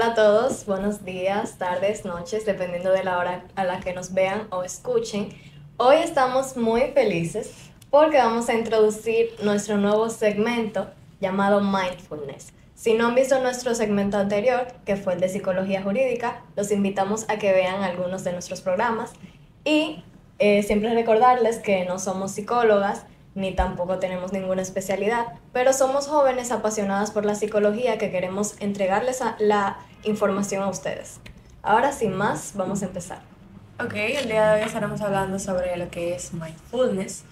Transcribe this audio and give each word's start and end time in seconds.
Hola 0.00 0.12
a 0.12 0.14
todos, 0.14 0.64
buenos 0.64 1.04
días, 1.04 1.58
tardes, 1.58 2.06
noches, 2.06 2.46
dependiendo 2.46 2.90
de 2.90 3.04
la 3.04 3.18
hora 3.18 3.44
a 3.54 3.64
la 3.64 3.80
que 3.80 3.92
nos 3.92 4.14
vean 4.14 4.46
o 4.48 4.62
escuchen. 4.62 5.28
Hoy 5.76 5.96
estamos 5.96 6.56
muy 6.56 6.92
felices 6.94 7.52
porque 7.90 8.16
vamos 8.16 8.48
a 8.48 8.54
introducir 8.54 9.28
nuestro 9.42 9.76
nuevo 9.76 10.08
segmento 10.08 10.88
llamado 11.20 11.60
Mindfulness. 11.60 12.54
Si 12.74 12.94
no 12.94 13.08
han 13.08 13.14
visto 13.14 13.42
nuestro 13.42 13.74
segmento 13.74 14.16
anterior, 14.16 14.68
que 14.86 14.96
fue 14.96 15.12
el 15.12 15.20
de 15.20 15.28
psicología 15.28 15.82
jurídica, 15.82 16.44
los 16.56 16.72
invitamos 16.72 17.28
a 17.28 17.36
que 17.36 17.52
vean 17.52 17.82
algunos 17.82 18.24
de 18.24 18.32
nuestros 18.32 18.62
programas 18.62 19.12
y 19.66 20.02
eh, 20.38 20.62
siempre 20.62 20.94
recordarles 20.94 21.58
que 21.58 21.84
no 21.84 21.98
somos 21.98 22.30
psicólogas 22.30 23.04
ni 23.34 23.52
tampoco 23.54 23.98
tenemos 23.98 24.32
ninguna 24.32 24.62
especialidad, 24.62 25.26
pero 25.52 25.74
somos 25.74 26.06
jóvenes 26.08 26.50
apasionadas 26.52 27.10
por 27.10 27.26
la 27.26 27.34
psicología 27.34 27.98
que 27.98 28.10
queremos 28.10 28.56
entregarles 28.60 29.20
la 29.38 29.78
información 30.04 30.62
a 30.62 30.68
ustedes. 30.68 31.20
Ahora 31.62 31.92
sin 31.92 32.14
más, 32.14 32.52
vamos 32.54 32.82
a 32.82 32.86
empezar. 32.86 33.20
Ok, 33.82 33.94
el 33.94 34.28
día 34.28 34.52
de 34.52 34.60
hoy 34.60 34.66
estaremos 34.66 35.00
hablando 35.00 35.38
sobre 35.38 35.76
lo 35.76 35.90
que 35.90 36.14
es 36.14 36.32
mindfulness. 36.32 37.24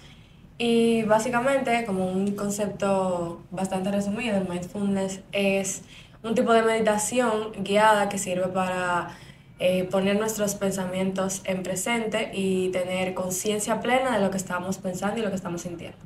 Y 0.57 1.03
básicamente, 1.03 1.85
como 1.85 2.11
un 2.11 2.35
concepto 2.35 3.41
bastante 3.51 3.91
resumido, 3.91 4.35
el 4.35 4.47
mindfulness 4.47 5.21
es 5.31 5.83
un 6.21 6.35
tipo 6.35 6.51
de 6.53 6.63
meditación 6.63 7.51
guiada 7.63 8.09
que 8.09 8.17
sirve 8.17 8.47
para 8.47 9.17
eh, 9.59 9.85
poner 9.85 10.17
nuestros 10.17 10.55
pensamientos 10.55 11.41
en 11.45 11.63
presente 11.63 12.31
y 12.33 12.69
tener 12.69 13.13
conciencia 13.13 13.79
plena 13.79 14.17
de 14.17 14.23
lo 14.23 14.31
que 14.31 14.37
estamos 14.37 14.77
pensando 14.79 15.19
y 15.19 15.21
lo 15.21 15.29
que 15.29 15.35
estamos 15.35 15.61
sintiendo. 15.61 15.97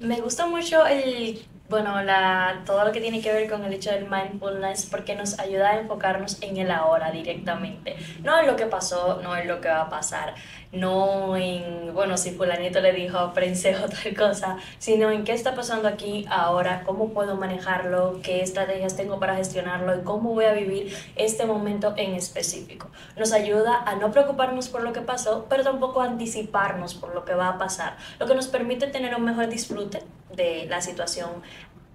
Me 0.00 0.20
gusta 0.20 0.46
mucho 0.46 0.84
el 0.86 1.42
bueno, 1.74 2.00
la, 2.02 2.62
todo 2.64 2.84
lo 2.84 2.92
que 2.92 3.00
tiene 3.00 3.20
que 3.20 3.32
ver 3.32 3.50
con 3.50 3.64
el 3.64 3.72
hecho 3.72 3.90
del 3.90 4.08
mindfulness, 4.08 4.86
porque 4.86 5.16
nos 5.16 5.40
ayuda 5.40 5.70
a 5.70 5.80
enfocarnos 5.80 6.40
en 6.40 6.56
el 6.56 6.70
ahora 6.70 7.10
directamente. 7.10 7.96
No 8.22 8.38
en 8.38 8.46
lo 8.46 8.54
que 8.54 8.66
pasó, 8.66 9.20
no 9.24 9.36
en 9.36 9.48
lo 9.48 9.60
que 9.60 9.68
va 9.68 9.82
a 9.82 9.88
pasar, 9.88 10.34
no 10.74 11.36
en, 11.36 11.94
bueno, 11.94 12.16
si 12.16 12.32
fulanito 12.32 12.80
le 12.80 12.92
dijo 12.92 13.32
prensejo 13.32 13.88
tal 13.88 14.16
cosa, 14.16 14.58
sino 14.78 15.10
en 15.10 15.24
qué 15.24 15.32
está 15.32 15.54
pasando 15.54 15.88
aquí 15.88 16.26
ahora, 16.28 16.82
cómo 16.84 17.10
puedo 17.10 17.36
manejarlo, 17.36 18.20
qué 18.22 18.42
estrategias 18.42 18.96
tengo 18.96 19.18
para 19.18 19.36
gestionarlo 19.36 19.96
y 19.96 20.02
cómo 20.02 20.34
voy 20.34 20.44
a 20.44 20.52
vivir 20.52 20.94
este 21.16 21.46
momento 21.46 21.94
en 21.96 22.14
específico. 22.14 22.88
Nos 23.16 23.32
ayuda 23.32 23.82
a 23.84 23.96
no 23.96 24.10
preocuparnos 24.10 24.68
por 24.68 24.82
lo 24.82 24.92
que 24.92 25.00
pasó, 25.00 25.46
pero 25.48 25.62
tampoco 25.62 26.00
a 26.00 26.06
anticiparnos 26.06 26.94
por 26.94 27.14
lo 27.14 27.24
que 27.24 27.34
va 27.34 27.48
a 27.48 27.58
pasar, 27.58 27.96
lo 28.18 28.26
que 28.26 28.34
nos 28.34 28.48
permite 28.48 28.86
tener 28.88 29.14
un 29.14 29.24
mejor 29.24 29.48
disfrute 29.48 30.02
de 30.34 30.66
la 30.68 30.80
situación 30.80 31.30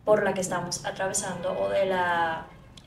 por 0.05 0.23
la 0.23 0.33
que 0.33 0.41
estamos 0.41 0.85
atravesando 0.85 1.51
o 1.59 1.69
de 1.69 1.83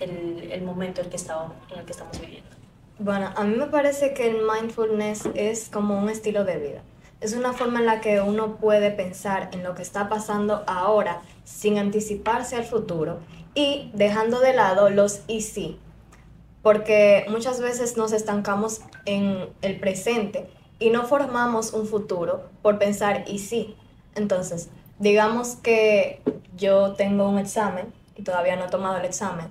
el 0.01 0.63
momento 0.63 1.01
en 1.01 1.07
el, 1.07 1.11
que 1.11 1.17
estamos, 1.17 1.53
en 1.71 1.79
el 1.79 1.85
que 1.85 1.93
estamos 1.93 2.21
viviendo. 2.21 2.62
Bueno, 2.99 3.31
a 3.37 3.45
mí 3.45 3.57
me 3.57 3.67
parece 3.67 4.13
que 4.13 4.29
el 4.29 4.43
mindfulness 4.43 5.29
es 5.35 5.69
como 5.71 5.99
un 5.99 6.09
estilo 6.09 6.45
de 6.45 6.59
vida. 6.59 6.83
Es 7.21 7.35
una 7.35 7.53
forma 7.53 7.79
en 7.81 7.87
la 7.87 8.01
que 8.01 8.21
uno 8.21 8.57
puede 8.57 8.91
pensar 8.91 9.49
en 9.53 9.63
lo 9.63 9.75
que 9.75 9.83
está 9.83 10.09
pasando 10.09 10.63
ahora 10.67 11.23
sin 11.45 11.79
anticiparse 11.79 12.57
al 12.57 12.65
futuro 12.65 13.21
y 13.55 13.91
dejando 13.95 14.41
de 14.41 14.53
lado 14.53 14.91
los 14.91 15.23
y 15.27 15.41
sí. 15.41 15.79
Porque 16.63 17.25
muchas 17.29 17.61
veces 17.61 17.97
nos 17.97 18.13
estancamos 18.13 18.83
en 19.05 19.49
el 19.63 19.81
presente 19.81 20.49
y 20.79 20.91
no 20.91 21.05
formamos 21.05 21.73
un 21.73 21.87
futuro 21.87 22.51
por 22.61 22.79
pensar 22.79 23.25
y 23.27 23.39
sí. 23.39 23.75
Entonces, 24.15 24.69
digamos 24.99 25.57
que 25.57 26.21
yo 26.57 26.93
tengo 26.93 27.29
un 27.29 27.39
examen 27.39 27.93
y 28.17 28.23
todavía 28.23 28.57
no 28.57 28.67
he 28.67 28.71
tomado 28.71 28.99
el 28.99 29.05
examen 29.05 29.47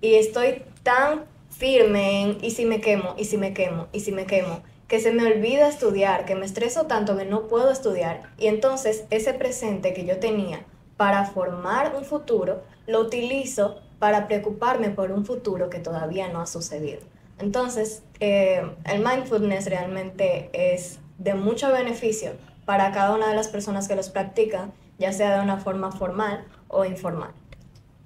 y 0.00 0.14
estoy 0.14 0.62
tan 0.82 1.24
firme 1.60 2.22
en 2.22 2.38
y 2.42 2.52
si 2.52 2.64
me 2.64 2.80
quemo, 2.80 3.14
y 3.18 3.26
si 3.26 3.36
me 3.36 3.52
quemo, 3.52 3.88
y 3.92 4.00
si 4.00 4.12
me 4.12 4.24
quemo, 4.24 4.62
que 4.88 4.98
se 4.98 5.12
me 5.12 5.26
olvida 5.26 5.68
estudiar, 5.68 6.24
que 6.24 6.34
me 6.34 6.46
estreso 6.46 6.86
tanto 6.86 7.18
que 7.18 7.26
no 7.26 7.48
puedo 7.48 7.70
estudiar 7.70 8.32
y 8.38 8.46
entonces 8.46 9.04
ese 9.10 9.34
presente 9.34 9.92
que 9.92 10.06
yo 10.06 10.18
tenía 10.18 10.64
para 10.96 11.26
formar 11.26 11.94
un 11.94 12.04
futuro 12.04 12.62
lo 12.86 13.00
utilizo 13.00 13.78
para 13.98 14.26
preocuparme 14.26 14.88
por 14.88 15.12
un 15.12 15.26
futuro 15.26 15.68
que 15.68 15.78
todavía 15.78 16.28
no 16.28 16.40
ha 16.40 16.46
sucedido. 16.46 17.00
Entonces, 17.38 18.02
eh, 18.20 18.62
el 18.86 19.04
mindfulness 19.04 19.66
realmente 19.66 20.48
es 20.52 20.98
de 21.18 21.34
mucho 21.34 21.70
beneficio 21.70 22.32
para 22.64 22.90
cada 22.92 23.14
una 23.14 23.28
de 23.28 23.34
las 23.34 23.48
personas 23.48 23.86
que 23.86 23.96
los 23.96 24.08
practican 24.08 24.72
ya 24.98 25.12
sea 25.12 25.36
de 25.36 25.42
una 25.42 25.58
forma 25.58 25.92
formal 25.92 26.44
o 26.68 26.86
informal. 26.86 27.32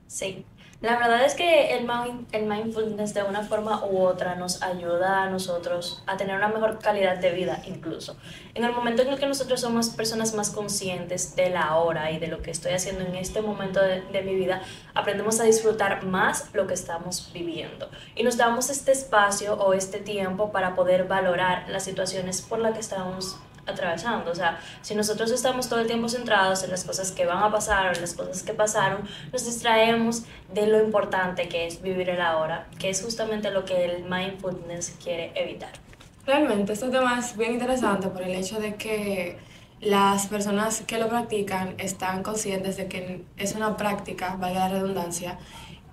Sí, 0.06 0.44
la 0.84 0.98
verdad 0.98 1.24
es 1.24 1.34
que 1.34 1.74
el, 1.74 1.86
mindfulness 2.46 3.14
de 3.14 3.22
una 3.22 3.42
forma 3.42 3.86
u 3.86 4.02
otra 4.02 4.34
nos 4.34 4.62
ayuda 4.62 5.22
a 5.22 5.30
nosotros 5.30 6.02
a 6.06 6.18
tener 6.18 6.36
una 6.36 6.48
mejor 6.48 6.78
calidad 6.78 7.16
de 7.16 7.30
vida 7.30 7.62
incluso. 7.64 8.18
En 8.52 8.64
el 8.64 8.72
momento 8.72 9.00
en 9.00 9.08
el 9.08 9.18
que 9.18 9.26
nosotros 9.26 9.62
somos 9.62 9.88
personas 9.88 10.34
más 10.34 10.50
conscientes 10.50 11.36
de 11.36 11.48
la 11.48 11.76
hora 11.76 12.10
y 12.10 12.18
de 12.18 12.26
lo 12.26 12.42
que 12.42 12.50
estoy 12.50 12.72
haciendo 12.72 13.02
en 13.02 13.14
este 13.14 13.40
momento 13.40 13.80
de, 13.80 14.02
de 14.02 14.22
mi 14.22 14.34
vida, 14.34 14.60
aprendemos 14.94 15.40
a 15.40 15.44
disfrutar 15.44 16.04
más 16.04 16.50
lo 16.52 16.66
que 16.66 16.74
estamos 16.74 17.30
viviendo 17.32 17.88
y 18.14 18.22
nos 18.22 18.36
damos 18.36 18.68
este 18.68 18.92
espacio 18.92 19.54
o 19.54 19.72
este 19.72 20.00
tiempo 20.00 20.52
para 20.52 20.74
poder 20.74 21.04
valorar 21.04 21.64
las 21.70 21.84
situaciones 21.84 22.42
por 22.42 22.58
las 22.58 22.74
que 22.74 22.80
estamos 22.80 23.38
atravesando. 23.66 24.30
O 24.30 24.34
sea, 24.34 24.58
si 24.82 24.94
nosotros 24.94 25.30
estamos 25.30 25.68
todo 25.68 25.80
el 25.80 25.86
tiempo 25.86 26.08
centrados 26.08 26.62
en 26.64 26.70
las 26.70 26.84
cosas 26.84 27.12
que 27.12 27.26
van 27.26 27.42
a 27.42 27.50
pasar 27.50 27.88
o 27.88 27.92
en 27.92 28.00
las 28.00 28.14
cosas 28.14 28.42
que 28.42 28.54
pasaron, 28.54 29.02
nos 29.32 29.44
distraemos 29.44 30.24
de 30.52 30.66
lo 30.66 30.82
importante 30.82 31.48
que 31.48 31.66
es 31.66 31.82
vivir 31.82 32.10
el 32.10 32.20
ahora, 32.20 32.66
que 32.78 32.90
es 32.90 33.02
justamente 33.02 33.50
lo 33.50 33.64
que 33.64 33.84
el 33.84 34.04
mindfulness 34.04 34.96
quiere 35.02 35.32
evitar. 35.34 35.72
Realmente, 36.26 36.72
este 36.72 36.88
tema 36.88 37.18
es 37.18 37.36
bien 37.36 37.52
interesante 37.52 38.08
por 38.08 38.22
el 38.22 38.34
hecho 38.34 38.58
de 38.58 38.76
que 38.76 39.38
las 39.80 40.26
personas 40.28 40.82
que 40.86 40.98
lo 40.98 41.08
practican 41.08 41.74
están 41.76 42.22
conscientes 42.22 42.78
de 42.78 42.88
que 42.88 43.24
es 43.36 43.54
una 43.54 43.76
práctica, 43.76 44.36
valga 44.36 44.60
la 44.60 44.68
redundancia, 44.68 45.38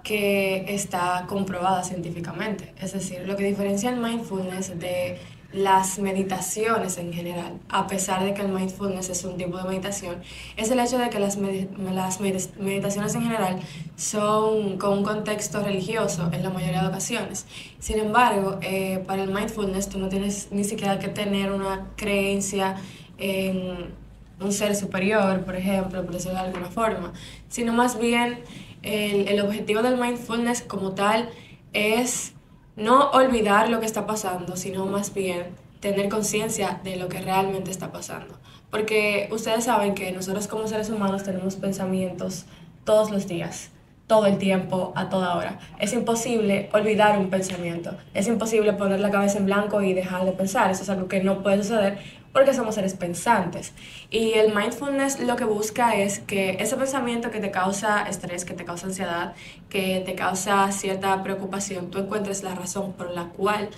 que 0.03 0.65
está 0.73 1.25
comprobada 1.27 1.83
científicamente. 1.83 2.73
Es 2.79 2.93
decir, 2.93 3.27
lo 3.27 3.35
que 3.35 3.43
diferencia 3.43 3.89
el 3.89 3.97
mindfulness 3.97 4.79
de 4.79 5.19
las 5.53 5.99
meditaciones 5.99 6.97
en 6.97 7.11
general, 7.11 7.59
a 7.69 7.87
pesar 7.87 8.23
de 8.23 8.33
que 8.33 8.41
el 8.41 8.49
mindfulness 8.49 9.09
es 9.09 9.23
un 9.25 9.37
tipo 9.37 9.57
de 9.57 9.63
meditación, 9.63 10.17
es 10.55 10.71
el 10.71 10.79
hecho 10.79 10.97
de 10.97 11.09
que 11.09 11.19
las, 11.19 11.37
las 11.37 12.19
meditaciones 12.21 13.15
en 13.15 13.23
general 13.23 13.59
son 13.95 14.77
con 14.77 14.99
un 14.99 15.03
contexto 15.03 15.61
religioso 15.61 16.29
en 16.31 16.43
la 16.43 16.49
mayoría 16.49 16.81
de 16.81 16.87
ocasiones. 16.87 17.45
Sin 17.79 17.99
embargo, 17.99 18.59
eh, 18.61 19.03
para 19.05 19.23
el 19.23 19.29
mindfulness 19.31 19.89
tú 19.89 19.99
no 19.99 20.07
tienes 20.07 20.47
ni 20.51 20.63
siquiera 20.63 20.99
que 20.99 21.09
tener 21.09 21.51
una 21.51 21.87
creencia 21.97 22.77
en 23.17 23.93
un 24.39 24.51
ser 24.51 24.75
superior, 24.75 25.43
por 25.43 25.55
ejemplo, 25.55 26.03
por 26.03 26.13
decirlo 26.13 26.39
de 26.39 26.45
alguna 26.45 26.67
forma, 26.67 27.13
sino 27.49 27.73
más 27.73 27.99
bien 27.99 28.39
el, 28.81 29.27
el 29.27 29.41
objetivo 29.41 29.81
del 29.81 29.97
mindfulness 29.97 30.61
como 30.61 30.93
tal 30.93 31.29
es 31.73 32.33
no 32.75 33.11
olvidar 33.11 33.69
lo 33.69 33.79
que 33.79 33.85
está 33.85 34.05
pasando, 34.05 34.55
sino 34.55 34.85
más 34.85 35.13
bien 35.13 35.47
tener 35.79 36.09
conciencia 36.09 36.79
de 36.83 36.95
lo 36.95 37.09
que 37.09 37.21
realmente 37.21 37.71
está 37.71 37.91
pasando. 37.91 38.37
Porque 38.69 39.27
ustedes 39.31 39.65
saben 39.65 39.95
que 39.95 40.11
nosotros 40.11 40.47
como 40.47 40.67
seres 40.67 40.89
humanos 40.89 41.23
tenemos 41.23 41.55
pensamientos 41.55 42.45
todos 42.85 43.11
los 43.11 43.27
días, 43.27 43.71
todo 44.07 44.25
el 44.25 44.37
tiempo, 44.37 44.93
a 44.95 45.09
toda 45.09 45.35
hora. 45.35 45.59
Es 45.79 45.93
imposible 45.93 46.69
olvidar 46.73 47.19
un 47.19 47.29
pensamiento, 47.29 47.95
es 48.13 48.27
imposible 48.27 48.73
poner 48.73 48.99
la 48.99 49.11
cabeza 49.11 49.39
en 49.39 49.45
blanco 49.45 49.81
y 49.81 49.93
dejar 49.93 50.25
de 50.25 50.31
pensar, 50.31 50.71
eso 50.71 50.83
es 50.83 50.89
algo 50.89 51.07
que 51.07 51.21
no 51.21 51.43
puede 51.43 51.57
suceder 51.57 51.99
porque 52.33 52.53
somos 52.53 52.75
seres 52.75 52.93
pensantes. 52.93 53.73
Y 54.09 54.33
el 54.33 54.53
mindfulness 54.53 55.19
lo 55.19 55.35
que 55.35 55.43
busca 55.43 55.95
es 55.95 56.19
que 56.19 56.57
ese 56.59 56.75
pensamiento 56.77 57.31
que 57.31 57.39
te 57.39 57.51
causa 57.51 58.03
estrés, 58.03 58.45
que 58.45 58.53
te 58.53 58.65
causa 58.65 58.87
ansiedad, 58.87 59.33
que 59.69 60.01
te 60.05 60.15
causa 60.15 60.71
cierta 60.71 61.21
preocupación, 61.23 61.91
tú 61.91 61.99
encuentres 61.99 62.43
la 62.43 62.55
razón 62.55 62.93
por 62.93 63.11
la 63.11 63.25
cual 63.25 63.69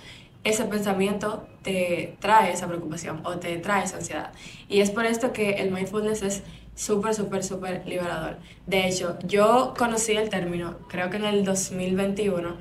ese 0.44 0.64
pensamiento 0.64 1.46
te 1.62 2.16
trae 2.20 2.52
esa 2.52 2.66
preocupación 2.66 3.20
o 3.24 3.38
te 3.38 3.56
trae 3.58 3.84
esa 3.84 3.96
ansiedad. 3.96 4.32
Y 4.68 4.80
es 4.80 4.90
por 4.90 5.06
esto 5.06 5.32
que 5.32 5.52
el 5.54 5.70
mindfulness 5.70 6.22
es 6.22 6.42
súper, 6.74 7.14
súper, 7.14 7.42
súper 7.42 7.86
liberador. 7.86 8.36
De 8.66 8.86
hecho, 8.86 9.18
yo 9.24 9.74
conocí 9.76 10.12
el 10.12 10.28
término, 10.28 10.76
creo 10.88 11.08
que 11.10 11.16
en 11.16 11.24
el 11.24 11.44
2021, 11.44 12.56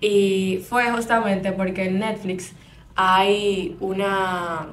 y 0.00 0.62
fue 0.68 0.90
justamente 0.92 1.52
porque 1.52 1.86
en 1.86 1.98
Netflix 1.98 2.52
hay 2.94 3.76
una 3.80 4.68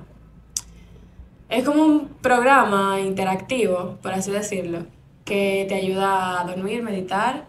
es 1.51 1.63
como 1.63 1.83
un 1.83 2.07
programa 2.21 2.99
interactivo, 2.99 3.97
por 4.01 4.13
así 4.13 4.31
decirlo, 4.31 4.79
que 5.25 5.65
te 5.69 5.75
ayuda 5.75 6.41
a 6.41 6.45
dormir, 6.45 6.81
meditar 6.81 7.45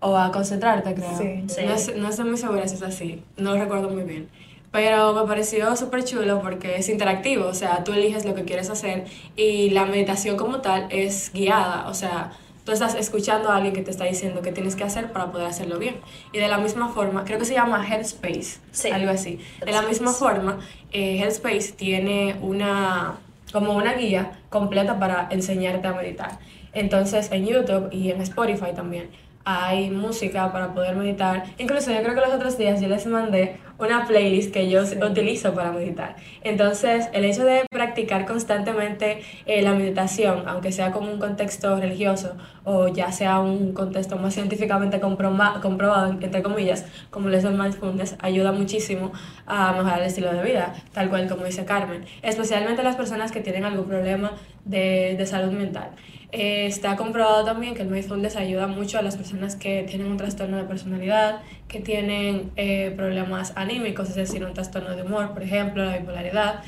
o 0.00 0.16
a 0.16 0.30
concentrarte, 0.30 0.94
creo. 0.94 1.18
Sí, 1.18 1.64
No, 1.64 2.02
no, 2.02 2.08
estoy 2.08 2.24
muy 2.26 2.36
segura 2.36 2.68
si 2.68 2.76
es 2.76 2.82
así, 2.82 3.22
no 3.36 3.54
lo 3.54 3.60
recuerdo 3.60 3.88
muy 3.90 4.04
bien. 4.04 4.28
Pero 4.70 5.14
me 5.14 5.26
pareció 5.26 5.74
súper 5.74 6.04
chulo 6.04 6.40
porque 6.42 6.76
es 6.76 6.88
interactivo, 6.90 7.46
o 7.46 7.54
sea, 7.54 7.82
tú 7.82 7.92
eliges 7.92 8.24
lo 8.26 8.34
que 8.34 8.44
quieres 8.44 8.68
hacer 8.68 9.06
y 9.34 9.70
la 9.70 9.86
meditación 9.86 10.36
como 10.36 10.60
tal 10.60 10.86
es 10.90 11.32
guiada, 11.32 11.88
o 11.88 11.94
sea, 11.94 12.32
tú 12.64 12.72
estás 12.72 12.94
escuchando 12.94 13.48
a 13.48 13.56
alguien 13.56 13.72
que 13.74 13.80
te 13.82 13.90
está 13.90 14.04
diciendo 14.04 14.42
qué 14.42 14.52
tienes 14.52 14.76
que 14.76 14.84
hacer 14.84 15.12
para 15.12 15.30
poder 15.32 15.46
hacerlo 15.46 15.78
bien. 15.78 15.96
Y 16.32 16.38
de 16.38 16.48
la 16.48 16.58
misma 16.58 16.88
forma, 16.90 17.24
creo 17.24 17.38
que 17.38 17.44
se 17.46 17.54
llama 17.54 17.86
Headspace, 17.88 18.58
Sí. 18.72 18.90
algo 18.90 19.10
así. 19.12 19.38
De 19.64 19.72
la 19.72 19.82
misma 19.82 20.12
forma, 20.12 20.58
eh, 20.92 21.20
Headspace 21.22 21.72
tiene 21.72 22.36
una, 22.42 23.18
como 23.56 23.72
una 23.72 23.94
guía 23.94 24.32
completa 24.50 24.98
para 24.98 25.28
enseñarte 25.30 25.88
a 25.88 25.94
meditar. 25.94 26.32
Entonces, 26.74 27.32
en 27.32 27.46
YouTube 27.46 27.88
y 27.90 28.10
en 28.10 28.20
Spotify 28.20 28.74
también 28.74 29.08
hay 29.46 29.88
música 29.88 30.52
para 30.52 30.74
poder 30.74 30.94
meditar. 30.94 31.44
Incluso 31.56 31.90
yo 31.90 32.02
creo 32.02 32.14
que 32.14 32.20
los 32.20 32.34
otros 32.34 32.58
días 32.58 32.82
yo 32.82 32.88
les 32.88 33.06
mandé 33.06 33.56
una 33.78 34.06
playlist 34.06 34.52
que 34.52 34.68
yo 34.70 34.82
utilizo 34.82 35.54
para 35.54 35.72
meditar. 35.72 36.16
Entonces, 36.42 37.08
el 37.12 37.24
hecho 37.24 37.44
de 37.44 37.64
practicar 37.70 38.26
constantemente 38.26 39.22
eh, 39.46 39.62
la 39.62 39.74
meditación, 39.74 40.44
aunque 40.46 40.72
sea 40.72 40.92
como 40.92 41.12
un 41.12 41.18
contexto 41.18 41.76
religioso 41.76 42.36
o 42.64 42.88
ya 42.88 43.12
sea 43.12 43.40
un 43.40 43.72
contexto 43.72 44.16
más 44.16 44.34
científicamente 44.34 45.00
comprobado, 45.00 46.10
entre 46.10 46.42
comillas, 46.42 46.84
como 47.10 47.28
lo 47.28 47.36
es 47.36 47.44
el 47.44 47.54
mindfulness, 47.54 48.16
ayuda 48.20 48.52
muchísimo 48.52 49.12
a 49.46 49.72
mejorar 49.72 50.00
el 50.00 50.06
estilo 50.06 50.32
de 50.32 50.42
vida, 50.42 50.74
tal 50.92 51.08
cual 51.08 51.28
como 51.28 51.44
dice 51.44 51.64
Carmen, 51.64 52.04
especialmente 52.22 52.82
las 52.82 52.96
personas 52.96 53.30
que 53.30 53.40
tienen 53.40 53.64
algún 53.64 53.86
problema 53.86 54.32
de, 54.64 55.14
de 55.16 55.26
salud 55.26 55.52
mental. 55.52 55.90
Eh, 56.32 56.66
está 56.66 56.96
comprobado 56.96 57.44
también 57.44 57.74
que 57.74 57.82
el 57.82 57.88
mindfulness 57.88 58.36
ayuda 58.36 58.66
mucho 58.66 58.98
a 58.98 59.02
las 59.02 59.16
personas 59.16 59.54
que 59.54 59.84
tienen 59.84 60.08
un 60.08 60.16
trastorno 60.16 60.56
de 60.56 60.64
personalidad, 60.64 61.40
que 61.68 61.80
tienen 61.80 62.52
eh, 62.56 62.92
problemas 62.96 63.52
anímicos, 63.56 64.08
es 64.10 64.14
decir, 64.14 64.44
un 64.44 64.54
trastorno 64.54 64.94
de 64.94 65.02
humor, 65.02 65.32
por 65.32 65.42
ejemplo, 65.42 65.84
la 65.84 65.98
bipolaridad. 65.98 66.62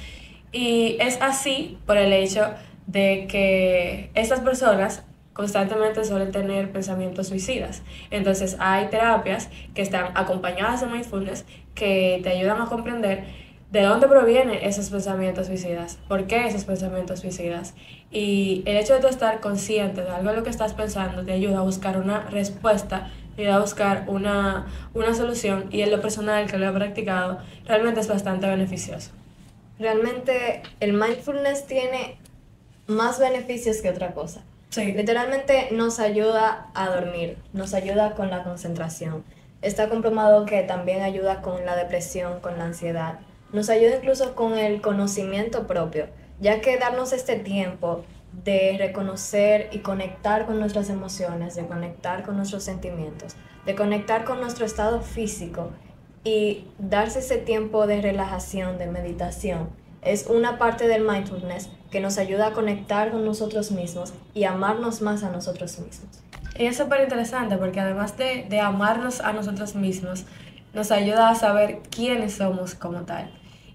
Y 0.53 0.97
es 1.01 1.21
así 1.21 1.79
por 1.87 1.97
el 1.97 2.13
hecho 2.13 2.55
de 2.87 3.27
que 3.29 4.11
estas 4.15 4.41
personas 4.41 5.05
constantemente 5.39 6.05
suelen 6.05 6.33
tener 6.33 6.73
pensamientos 6.73 7.29
suicidas. 7.29 7.83
Entonces 8.11 8.57
hay 8.59 8.89
terapias 8.89 9.51
que 9.73 9.83
están 9.83 10.11
acompañadas 10.17 10.81
de 10.81 10.89
mindfulness 10.89 11.45
que 11.77 12.19
te 12.25 12.31
ayudan 12.31 12.61
a 12.61 12.67
comprender 12.67 13.25
de 13.71 13.83
dónde 13.83 14.09
provienen 14.09 14.59
esos 14.63 14.89
pensamientos 14.89 15.47
suicidas, 15.47 15.99
por 16.09 16.27
qué 16.27 16.47
esos 16.47 16.65
pensamientos 16.65 17.21
suicidas. 17.21 17.75
Y 18.11 18.63
el 18.65 18.79
hecho 18.79 18.99
de 18.99 19.09
estar 19.09 19.41
consciente 19.41 20.03
de 20.03 20.11
algo 20.11 20.31
de 20.31 20.37
lo 20.37 20.43
que 20.43 20.51
estás 20.51 20.73
pensando 20.73 21.25
te 21.25 21.33
ayuda 21.33 21.59
a 21.59 21.63
buscar 21.63 21.99
una 21.99 22.21
respuesta, 22.31 23.11
ayuda 23.39 23.57
a 23.57 23.61
buscar 23.61 24.05
una, 24.09 24.67
una 24.95 25.15
solución 25.15 25.67
y 25.71 25.83
en 25.83 25.91
lo 25.91 26.01
personal 26.01 26.51
que 26.51 26.59
lo 26.59 26.69
he 26.69 26.73
practicado 26.73 27.39
realmente 27.67 28.01
es 28.01 28.09
bastante 28.09 28.47
beneficioso. 28.49 29.11
Realmente 29.79 30.63
el 30.81 30.93
mindfulness 30.93 31.67
tiene 31.67 32.19
más 32.89 33.21
beneficios 33.21 33.81
que 33.81 33.91
otra 33.91 34.13
cosa. 34.13 34.43
Sí. 34.71 34.93
Literalmente 34.93 35.69
nos 35.71 36.01
ayuda 36.01 36.71
a 36.75 36.91
dormir, 36.91 37.39
nos 37.53 37.75
ayuda 37.75 38.15
con 38.15 38.29
la 38.29 38.43
concentración. 38.43 39.25
Está 39.63 39.89
comprobado 39.89 40.45
que 40.45 40.63
también 40.63 41.03
ayuda 41.03 41.41
con 41.41 41.65
la 41.65 41.77
depresión, 41.77 42.41
con 42.41 42.59
la 42.59 42.65
ansiedad. 42.65 43.21
Nos 43.53 43.71
ayuda 43.71 43.97
incluso 43.97 44.35
con 44.35 44.59
el 44.59 44.81
conocimiento 44.81 45.67
propio, 45.67 46.09
ya 46.41 46.61
que 46.61 46.77
darnos 46.77 47.13
este 47.13 47.37
tiempo 47.37 48.05
de 48.33 48.77
reconocer 48.79 49.69
y 49.73 49.79
conectar 49.79 50.47
con 50.47 50.59
nuestras 50.59 50.91
emociones, 50.91 51.55
de 51.55 51.67
conectar 51.67 52.23
con 52.23 52.37
nuestros 52.37 52.63
sentimientos, 52.63 53.37
de 53.67 53.75
conectar 53.75 54.25
con 54.25 54.41
nuestro 54.41 54.65
estado 54.65 55.01
físico 55.01 55.71
y 56.25 56.67
darse 56.79 57.21
ese 57.21 57.39
tiempo 57.39 57.87
de 57.87 58.01
relajación, 58.01 58.79
de 58.79 58.87
meditación, 58.87 59.71
es 60.03 60.27
una 60.27 60.59
parte 60.59 60.87
del 60.87 61.03
mindfulness 61.03 61.71
que 61.91 62.01
nos 62.01 62.19
ayuda 62.19 62.49
a 62.49 62.53
conectar 62.53 63.11
con 63.11 63.25
nosotros 63.25 63.71
mismos 63.73 64.13
y 64.35 64.45
amarnos 64.45 65.03
más 65.03 65.25
a 65.25 65.31
nosotros 65.31 65.79
mismos. 65.79 66.23
Y 66.57 66.67
es 66.67 66.77
súper 66.77 67.03
interesante 67.03 67.57
porque 67.57 67.81
además 67.81 68.17
de, 68.17 68.47
de 68.49 68.61
amarnos 68.61 69.21
a 69.21 69.33
nosotros 69.33 69.75
mismos, 69.75 70.25
nos 70.75 70.91
ayuda 70.91 71.31
a 71.31 71.35
saber 71.35 71.81
quiénes 71.91 72.35
somos 72.35 72.75
como 72.75 73.03
tal. 73.03 73.31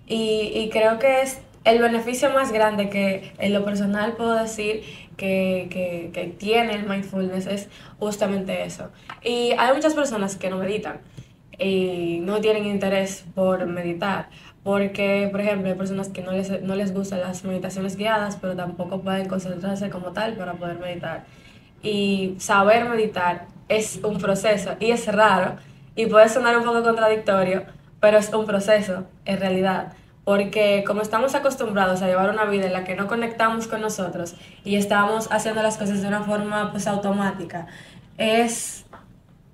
Y, 0.05 0.51
y 0.53 0.69
creo 0.69 0.99
que 0.99 1.21
es 1.21 1.39
el 1.63 1.79
beneficio 1.79 2.29
más 2.31 2.51
grande 2.51 2.89
que 2.89 3.33
en 3.37 3.53
lo 3.53 3.63
personal 3.63 4.13
puedo 4.13 4.35
decir 4.35 4.83
que, 5.17 6.09
que, 6.13 6.35
tiene 6.37 6.73
el 6.75 6.87
mindfulness 6.87 7.47
es 7.47 7.69
justamente 7.99 8.63
eso. 8.63 8.89
Y 9.23 9.51
hay 9.57 9.73
muchas 9.73 9.93
personas 9.93 10.35
que 10.35 10.49
no 10.49 10.57
meditan 10.57 10.99
y 11.57 12.19
no 12.21 12.41
tienen 12.41 12.65
interés 12.65 13.25
por 13.35 13.65
meditar. 13.65 14.29
Porque, 14.63 15.27
por 15.31 15.41
ejemplo, 15.41 15.69
hay 15.69 15.75
personas 15.75 16.09
que 16.09 16.21
no 16.21 16.31
les, 16.31 16.61
no 16.61 16.75
les 16.75 16.93
gustan 16.93 17.19
las 17.21 17.43
meditaciones 17.43 17.97
guiadas, 17.97 18.37
pero 18.39 18.55
tampoco 18.55 19.01
pueden 19.01 19.27
concentrarse 19.27 19.89
como 19.89 20.13
tal 20.13 20.35
para 20.35 20.53
poder 20.53 20.79
meditar. 20.79 21.25
Y 21.81 22.35
saber 22.39 22.85
meditar 22.85 23.47
es 23.67 23.99
un 24.03 24.17
proceso 24.17 24.75
y 24.79 24.91
es 24.91 25.05
raro 25.07 25.55
y 25.95 26.05
puede 26.05 26.29
sonar 26.29 26.57
un 26.57 26.63
poco 26.63 26.81
contradictorio, 26.81 27.63
pero 27.99 28.17
es 28.17 28.33
un 28.33 28.45
proceso 28.45 29.05
en 29.25 29.39
realidad. 29.39 29.93
Porque 30.23 30.83
como 30.87 31.01
estamos 31.01 31.35
acostumbrados 31.35 32.01
a 32.01 32.07
llevar 32.07 32.29
una 32.29 32.45
vida 32.45 32.67
en 32.67 32.73
la 32.73 32.83
que 32.85 32.95
no 32.95 33.07
conectamos 33.07 33.67
con 33.67 33.81
nosotros 33.81 34.35
y 34.63 34.77
estamos 34.77 35.27
haciendo 35.31 35.61
las 35.61 35.77
cosas 35.77 36.01
de 36.01 36.07
una 36.07 36.23
forma 36.23 36.71
pues 36.71 36.87
automática, 36.87 37.67
es 38.17 38.85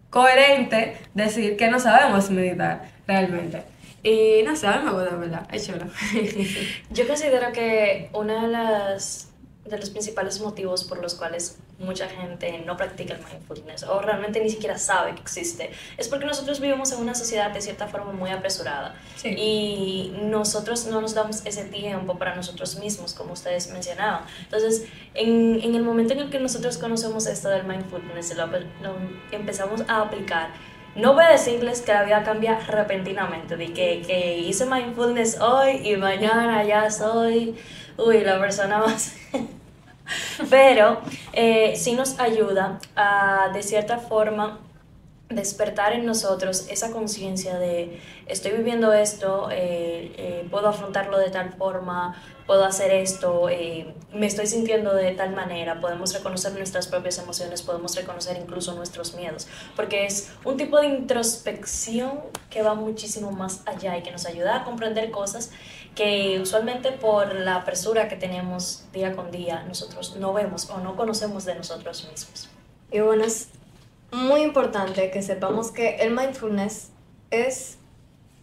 coherente 0.09 0.97
decir 1.13 1.57
que 1.57 1.69
no 1.69 1.79
sabemos 1.79 2.29
meditar 2.29 2.83
realmente. 3.07 3.63
Y 4.03 4.43
no 4.45 4.55
sé, 4.55 4.67
me 4.67 4.91
gusta, 4.91 5.15
¿verdad? 5.15 5.47
Es 5.51 5.67
chulo. 5.67 5.85
Yo 6.91 7.07
considero 7.07 7.51
que 7.51 8.09
uno 8.13 8.41
de, 8.41 8.47
las, 8.47 9.28
de 9.69 9.77
los 9.77 9.89
principales 9.89 10.39
motivos 10.41 10.83
por 10.83 10.99
los 11.01 11.15
cuales 11.15 11.57
mucha 11.79 12.07
gente 12.09 12.59
no 12.65 12.75
practica 12.75 13.13
el 13.13 13.21
mindfulness 13.23 13.83
o 13.83 14.01
realmente 14.01 14.41
ni 14.41 14.49
siquiera 14.49 14.77
sabe 14.77 15.15
que 15.15 15.21
existe 15.21 15.71
es 15.97 16.07
porque 16.09 16.25
nosotros 16.25 16.59
vivimos 16.59 16.91
en 16.91 16.99
una 16.99 17.15
sociedad 17.15 17.51
de 17.51 17.61
cierta 17.61 17.87
forma 17.87 18.11
muy 18.11 18.31
apresurada 18.31 18.95
Sí. 19.15 19.29
y 19.37 20.17
nosotros 20.23 20.85
no 20.87 21.01
nos 21.01 21.13
damos 21.13 21.45
ese 21.45 21.63
tiempo 21.65 22.17
para 22.17 22.35
nosotros 22.35 22.77
mismos, 22.79 23.13
como 23.13 23.33
ustedes 23.33 23.69
mencionaban. 23.71 24.23
Entonces, 24.43 24.85
en, 25.13 25.59
en 25.61 25.75
el 25.75 25.83
momento 25.83 26.13
en 26.13 26.19
el 26.19 26.29
que 26.29 26.39
nosotros 26.39 26.77
conocemos 26.77 27.27
esto 27.27 27.49
del 27.49 27.65
mindfulness, 27.65 28.35
lo, 28.35 28.47
lo 28.47 28.95
empezamos 29.31 29.81
a 29.87 30.01
aplicar, 30.01 30.51
no 30.95 31.13
voy 31.13 31.23
a 31.23 31.29
decirles 31.29 31.81
que 31.81 31.93
la 31.93 32.03
vida 32.03 32.23
cambia 32.23 32.59
repentinamente, 32.59 33.55
de 33.57 33.73
que, 33.73 34.37
hice 34.37 34.65
mindfulness 34.65 35.39
hoy 35.39 35.81
y 35.83 35.95
mañana 35.97 36.63
ya 36.63 36.89
soy, 36.89 37.55
uy, 37.97 38.21
la 38.21 38.39
persona 38.39 38.79
más... 38.79 39.15
Pero 40.49 41.01
eh, 41.33 41.75
sí 41.75 41.93
nos 41.93 42.19
ayuda 42.19 42.79
a, 42.95 43.49
de 43.53 43.61
cierta 43.61 43.99
forma, 43.99 44.59
despertar 45.29 45.93
en 45.93 46.05
nosotros 46.05 46.65
esa 46.69 46.91
conciencia 46.91 47.59
de 47.59 48.01
estoy 48.25 48.51
viviendo 48.51 48.93
esto, 48.93 49.49
eh, 49.51 50.11
eh, 50.17 50.47
puedo 50.49 50.67
afrontarlo 50.67 51.19
de 51.19 51.29
tal 51.29 51.53
forma, 51.53 52.19
puedo 52.47 52.65
hacer 52.65 52.91
esto, 52.91 53.47
eh, 53.47 53.93
me 54.11 54.25
estoy 54.25 54.47
sintiendo 54.47 54.91
de 54.95 55.11
tal 55.11 55.35
manera, 55.35 55.79
podemos 55.79 56.15
reconocer 56.15 56.53
nuestras 56.53 56.87
propias 56.87 57.19
emociones, 57.19 57.61
podemos 57.61 57.95
reconocer 57.95 58.37
incluso 58.41 58.73
nuestros 58.73 59.13
miedos, 59.13 59.47
porque 59.75 60.07
es 60.07 60.31
un 60.45 60.57
tipo 60.57 60.79
de 60.79 60.87
introspección 60.87 62.21
que 62.49 62.63
va 62.63 62.73
muchísimo 62.73 63.31
más 63.31 63.61
allá 63.67 63.97
y 63.97 64.01
que 64.01 64.09
nos 64.09 64.25
ayuda 64.25 64.55
a 64.55 64.63
comprender 64.63 65.11
cosas 65.11 65.51
que 65.93 66.39
usualmente 66.41 66.91
por 66.91 67.35
la 67.35 67.57
apresura 67.57 68.07
que 68.07 68.15
tenemos 68.15 68.85
día 68.93 69.15
con 69.15 69.29
día 69.29 69.63
nosotros 69.67 70.15
no 70.15 70.33
vemos 70.33 70.67
o 70.71 70.79
no 70.79 70.95
conocemos 70.95 71.45
de 71.45 71.53
nosotros 71.53 72.07
mismos. 72.09 72.49
Y 72.91 73.01
bueno, 73.01 73.23
es 73.25 73.49
muy 74.11 74.41
importante 74.41 75.11
que 75.11 75.21
sepamos 75.21 75.71
que 75.71 75.97
el 75.97 76.11
mindfulness 76.11 76.91
es 77.31 77.77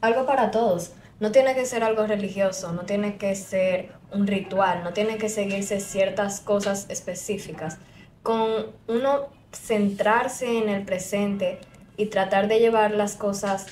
algo 0.00 0.26
para 0.26 0.50
todos. 0.50 0.92
No 1.18 1.32
tiene 1.32 1.54
que 1.54 1.64
ser 1.64 1.82
algo 1.82 2.06
religioso, 2.06 2.72
no 2.72 2.82
tiene 2.82 3.16
que 3.16 3.34
ser 3.34 3.90
un 4.12 4.26
ritual, 4.26 4.84
no 4.84 4.92
tiene 4.92 5.16
que 5.16 5.28
seguirse 5.28 5.80
ciertas 5.80 6.40
cosas 6.40 6.86
específicas. 6.90 7.78
Con 8.22 8.66
uno 8.86 9.28
centrarse 9.52 10.58
en 10.58 10.68
el 10.68 10.84
presente 10.84 11.58
y 11.96 12.06
tratar 12.06 12.48
de 12.48 12.58
llevar 12.58 12.90
las 12.92 13.16
cosas 13.16 13.66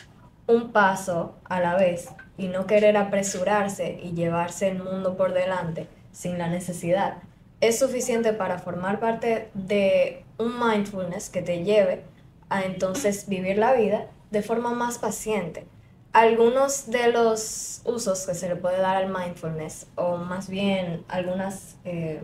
un 0.47 0.73
paso 0.73 1.37
a 1.45 1.61
la 1.61 1.77
vez 1.77 2.09
y 2.37 2.49
no 2.49 2.67
querer 2.67 2.97
apresurarse 2.97 3.99
y 4.03 4.13
llevarse 4.13 4.69
el 4.69 4.83
mundo 4.83 5.17
por 5.17 5.33
delante 5.33 5.87
sin 6.13 6.39
la 6.39 6.49
necesidad, 6.49 7.19
es 7.61 7.79
suficiente 7.79 8.33
para 8.33 8.59
formar 8.59 9.01
parte 9.01 9.49
de 9.55 10.24
un 10.39 10.59
mindfulness 10.59 11.31
que 11.31 11.43
te 11.43 11.65
lleve 11.65 12.05
a 12.49 12.63
entonces 12.65 13.29
vivir 13.29 13.59
la 13.59 13.75
vida 13.75 14.09
de 14.31 14.43
forma 14.43 14.73
más 14.73 14.99
paciente. 14.99 15.67
Algunos 16.13 16.91
de 16.91 17.11
los 17.11 17.83
usos 17.85 18.27
que 18.27 18.35
se 18.35 18.49
le 18.49 18.57
puede 18.57 18.81
dar 18.81 18.97
al 18.97 19.13
mindfulness, 19.13 19.89
o 19.97 20.17
más 20.17 20.49
bien 20.49 21.05
algunas 21.09 21.77
eh, 21.85 22.23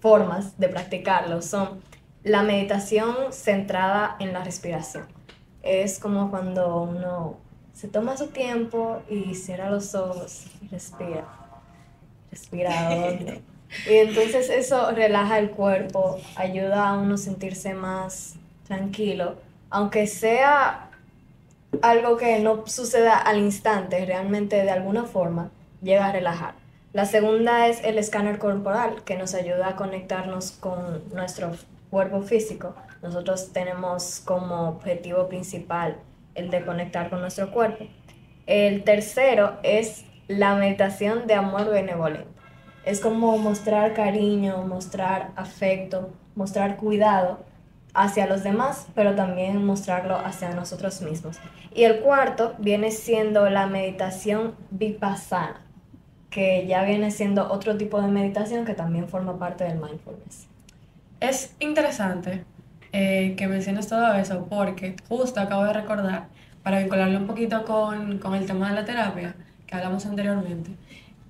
formas 0.00 0.58
de 0.58 0.68
practicarlo, 0.68 1.42
son 1.42 1.82
la 2.22 2.42
meditación 2.42 3.32
centrada 3.32 4.16
en 4.20 4.32
la 4.32 4.44
respiración. 4.44 5.06
Es 5.62 5.98
como 5.98 6.30
cuando 6.30 6.82
uno 6.82 7.38
se 7.72 7.88
toma 7.88 8.16
su 8.16 8.28
tiempo 8.28 9.02
y 9.08 9.34
cierra 9.34 9.70
los 9.70 9.94
ojos 9.94 10.46
y 10.60 10.68
respira. 10.68 11.24
Respira. 12.30 12.72
Y 13.88 13.94
entonces 13.94 14.50
eso 14.50 14.90
relaja 14.92 15.38
el 15.38 15.50
cuerpo, 15.50 16.18
ayuda 16.36 16.88
a 16.88 16.98
uno 16.98 17.16
sentirse 17.16 17.74
más 17.74 18.36
tranquilo, 18.66 19.36
aunque 19.70 20.06
sea 20.06 20.90
algo 21.82 22.16
que 22.16 22.38
no 22.38 22.66
suceda 22.66 23.18
al 23.18 23.38
instante, 23.38 24.04
realmente 24.06 24.56
de 24.56 24.70
alguna 24.70 25.04
forma 25.04 25.50
llega 25.82 26.06
a 26.06 26.12
relajar. 26.12 26.54
La 26.92 27.04
segunda 27.04 27.68
es 27.68 27.84
el 27.84 27.98
escáner 27.98 28.38
corporal, 28.38 29.04
que 29.04 29.16
nos 29.16 29.34
ayuda 29.34 29.68
a 29.68 29.76
conectarnos 29.76 30.52
con 30.52 31.02
nuestro 31.12 31.52
cuerpo 31.90 32.22
físico. 32.22 32.74
Nosotros 33.02 33.52
tenemos 33.52 34.20
como 34.24 34.68
objetivo 34.68 35.28
principal 35.28 35.96
el 36.34 36.50
de 36.50 36.64
conectar 36.64 37.10
con 37.10 37.20
nuestro 37.20 37.50
cuerpo. 37.50 37.84
El 38.46 38.84
tercero 38.84 39.58
es 39.62 40.04
la 40.28 40.54
meditación 40.54 41.26
de 41.26 41.34
amor 41.34 41.70
benevolente. 41.70 42.37
Es 42.88 43.00
como 43.00 43.36
mostrar 43.36 43.92
cariño, 43.92 44.64
mostrar 44.66 45.32
afecto, 45.36 46.08
mostrar 46.34 46.78
cuidado 46.78 47.40
hacia 47.92 48.26
los 48.26 48.42
demás, 48.42 48.86
pero 48.94 49.14
también 49.14 49.62
mostrarlo 49.62 50.16
hacia 50.16 50.54
nosotros 50.54 51.02
mismos. 51.02 51.36
Y 51.74 51.82
el 51.82 52.00
cuarto 52.00 52.54
viene 52.56 52.90
siendo 52.90 53.50
la 53.50 53.66
meditación 53.66 54.54
vipassana, 54.70 55.60
que 56.30 56.66
ya 56.66 56.82
viene 56.84 57.10
siendo 57.10 57.52
otro 57.52 57.76
tipo 57.76 58.00
de 58.00 58.08
meditación 58.08 58.64
que 58.64 58.72
también 58.72 59.06
forma 59.06 59.38
parte 59.38 59.64
del 59.64 59.76
mindfulness. 59.76 60.46
Es 61.20 61.54
interesante 61.60 62.42
eh, 62.92 63.34
que 63.36 63.48
menciones 63.48 63.86
todo 63.86 64.14
eso 64.14 64.46
porque 64.48 64.96
justo 65.10 65.40
acabo 65.40 65.64
de 65.64 65.74
recordar, 65.74 66.28
para 66.62 66.78
vincularlo 66.78 67.18
un 67.18 67.26
poquito 67.26 67.66
con, 67.66 68.18
con 68.18 68.34
el 68.34 68.46
tema 68.46 68.70
de 68.70 68.76
la 68.76 68.86
terapia 68.86 69.36
que 69.66 69.76
hablamos 69.76 70.06
anteriormente, 70.06 70.70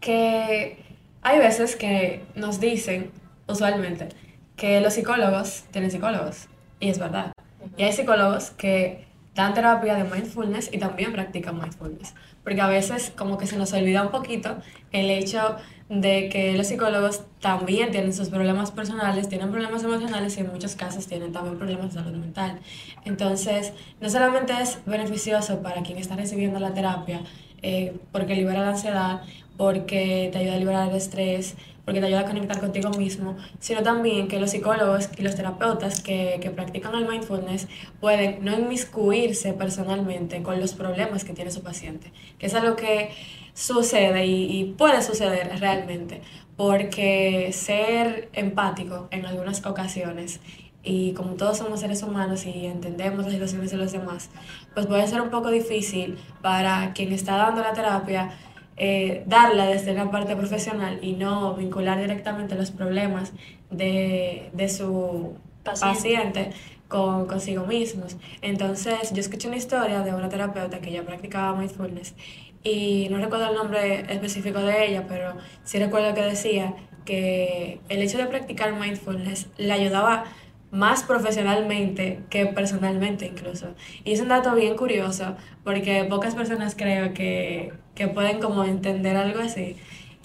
que 0.01 0.88
hay 1.29 1.39
veces 1.39 1.77
que 1.77 2.23
nos 2.35 2.59
dicen, 2.59 3.11
usualmente, 3.47 4.09
que 4.57 4.81
los 4.81 4.95
psicólogos 4.95 5.65
tienen 5.71 5.91
psicólogos, 5.91 6.49
y 6.81 6.89
es 6.89 6.99
verdad. 6.99 7.33
Y 7.77 7.83
hay 7.83 7.93
psicólogos 7.93 8.51
que 8.53 9.05
dan 9.35 9.53
terapia 9.53 9.95
de 9.95 10.05
mindfulness 10.05 10.71
y 10.73 10.79
también 10.79 11.13
practican 11.13 11.61
mindfulness, 11.61 12.15
porque 12.43 12.63
a 12.63 12.67
veces 12.67 13.13
como 13.15 13.37
que 13.37 13.47
se 13.47 13.59
nos 13.59 13.75
olvida 13.75 14.03
un 14.03 14.11
poquito 14.11 14.57
el 14.91 15.11
hecho 15.11 15.57
de 15.91 16.31
que 16.31 16.57
los 16.57 16.67
psicólogos 16.67 17.25
también 17.41 17.91
tienen 17.91 18.15
sus 18.15 18.31
problemas 18.31 18.71
personales, 18.71 19.29
tienen 19.29 19.51
problemas 19.51 19.85
emocionales 19.85 20.35
y 20.39 20.41
en 20.41 20.51
muchos 20.51 20.77
casos 20.77 21.07
tienen 21.09 21.33
también 21.33 21.59
problemas 21.59 21.93
de 21.93 22.01
salud 22.01 22.17
mental. 22.17 22.59
Entonces, 23.05 23.75
no 24.01 24.09
solamente 24.09 24.55
es 24.63 24.79
beneficioso 24.87 25.61
para 25.61 25.83
quien 25.83 25.99
está 25.99 26.17
recibiendo 26.17 26.59
la 26.59 26.73
terapia, 26.73 27.21
eh, 27.61 27.99
porque 28.13 28.35
libera 28.35 28.63
la 28.63 28.71
ansiedad, 28.71 29.21
porque 29.59 30.31
te 30.33 30.39
ayuda 30.39 30.55
a 30.55 30.59
liberar 30.59 30.89
el 30.89 30.97
estrés, 30.97 31.57
porque 31.85 32.01
te 32.01 32.07
ayuda 32.07 32.21
a 32.21 32.25
conectar 32.27 32.61
contigo 32.61 32.91
mismo, 32.91 33.37
sino 33.59 33.83
también 33.83 34.29
que 34.29 34.39
los 34.39 34.51
psicólogos 34.51 35.11
y 35.19 35.23
los 35.23 35.35
terapeutas 35.35 36.01
que, 36.01 36.39
que 36.41 36.51
practican 36.51 36.95
el 36.95 37.09
mindfulness 37.09 37.67
pueden 38.01 38.45
no 38.45 38.57
inmiscuirse 38.57 39.53
personalmente 39.55 40.43
con 40.43 40.61
los 40.61 40.75
problemas 40.75 41.25
que 41.25 41.35
tiene 41.35 41.51
su 41.51 41.63
paciente, 41.63 42.13
que 42.39 42.47
es 42.47 42.55
algo 42.55 42.77
que 42.77 43.11
sucede 43.53 44.27
y, 44.27 44.61
y 44.61 44.65
puede 44.75 45.03
suceder 45.03 45.59
realmente, 45.59 46.23
porque 46.57 47.51
ser 47.53 48.29
empático 48.33 49.09
en 49.11 49.27
algunas 49.27 49.67
ocasiones 49.67 50.41
y 50.85 51.13
como 51.13 51.33
todos 51.35 51.59
somos 51.59 51.81
seres 51.81 52.03
humanos 52.03 52.47
y 52.47 52.67
entendemos 52.67 53.25
las 53.25 53.33
situaciones 53.33 53.71
de 53.71 53.77
los 53.77 53.93
demás, 53.93 54.31
pues 54.75 54.87
puede 54.87 55.07
ser 55.07 55.21
un 55.21 55.29
poco 55.29 55.51
difícil 55.51 56.17
para 56.41 56.93
quien 56.95 57.13
está 57.13 57.37
dando 57.37 57.63
la 57.63 57.73
terapia 57.73 58.31
eh, 58.79 59.25
darla 59.27 59.67
desde 59.67 59.95
la 59.95 60.11
parte 60.11 60.37
profesional 60.37 60.99
y 61.03 61.13
no 61.13 61.55
vincular 61.55 62.01
directamente 62.01 62.55
los 62.55 62.71
problemas 62.71 63.33
de, 63.71 64.51
de 64.53 64.69
su 64.69 65.35
paciente, 65.63 66.53
con 66.89 67.27
consigo 67.27 67.67
mismos. 67.67 68.17
Entonces, 68.41 69.13
yo 69.13 69.21
escuché 69.21 69.49
una 69.49 69.59
historia 69.59 70.01
de 70.01 70.15
una 70.15 70.29
terapeuta 70.29 70.81
que 70.81 70.91
ya 70.91 71.03
practicaba 71.03 71.59
mindfulness 71.59 72.15
y 72.63 73.09
no 73.11 73.19
recuerdo 73.19 73.51
el 73.51 73.55
nombre 73.55 74.07
específico 74.13 74.61
de 74.61 74.87
ella, 74.87 75.05
pero 75.07 75.35
sí 75.65 75.79
recuerdo 75.79 76.15
que 76.15 76.23
decía 76.23 76.75
que 77.05 77.81
el 77.89 78.03
hecho 78.03 78.19
de 78.19 78.27
practicar 78.27 78.75
mindfulness 78.75 79.49
le 79.57 79.73
ayudaba 79.73 80.25
más 80.71 81.03
profesionalmente 81.03 82.21
que 82.31 82.47
personalmente 82.47 83.27
incluso. 83.27 83.75
Y 84.05 84.13
es 84.13 84.21
un 84.21 84.29
dato 84.29 84.55
bien 84.55 84.77
curioso 84.77 85.37
porque 85.65 86.05
pocas 86.05 86.35
personas 86.35 86.75
creo 86.77 87.15
que, 87.15 87.73
que 87.95 88.09
pueden 88.09 88.41
como 88.41 88.65
entender 88.65 89.17
algo 89.17 89.41
así 89.41 89.77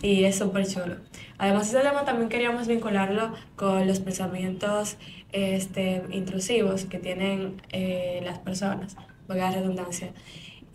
y 0.04 0.26
es 0.26 0.38
súper 0.38 0.68
chulo. 0.68 0.98
Además, 1.38 1.70
ese 1.70 1.80
tema 1.80 2.06
también 2.06 2.30
queríamos 2.30 2.68
vincularlo 2.68 3.34
con 3.56 3.88
los 3.88 4.02
pensamientos 4.02 4.98
este, 5.32 6.04
intrusivos 6.12 6.86
que 6.86 7.00
tienen 7.00 7.62
eh, 7.72 8.22
las 8.24 8.38
personas, 8.38 8.96
por 9.26 9.38
la 9.38 9.50
redundancia. 9.50 10.12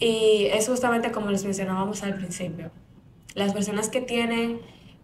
Y 0.01 0.47
es 0.47 0.67
justamente 0.69 1.13
como 1.13 1.31
les 1.31 1.45
mencionábamos 1.45 2.03
al 2.03 2.15
principio. 2.15 2.71
Las 3.35 3.53
personas 3.53 3.91
que 3.91 4.01
tienen 4.01 4.61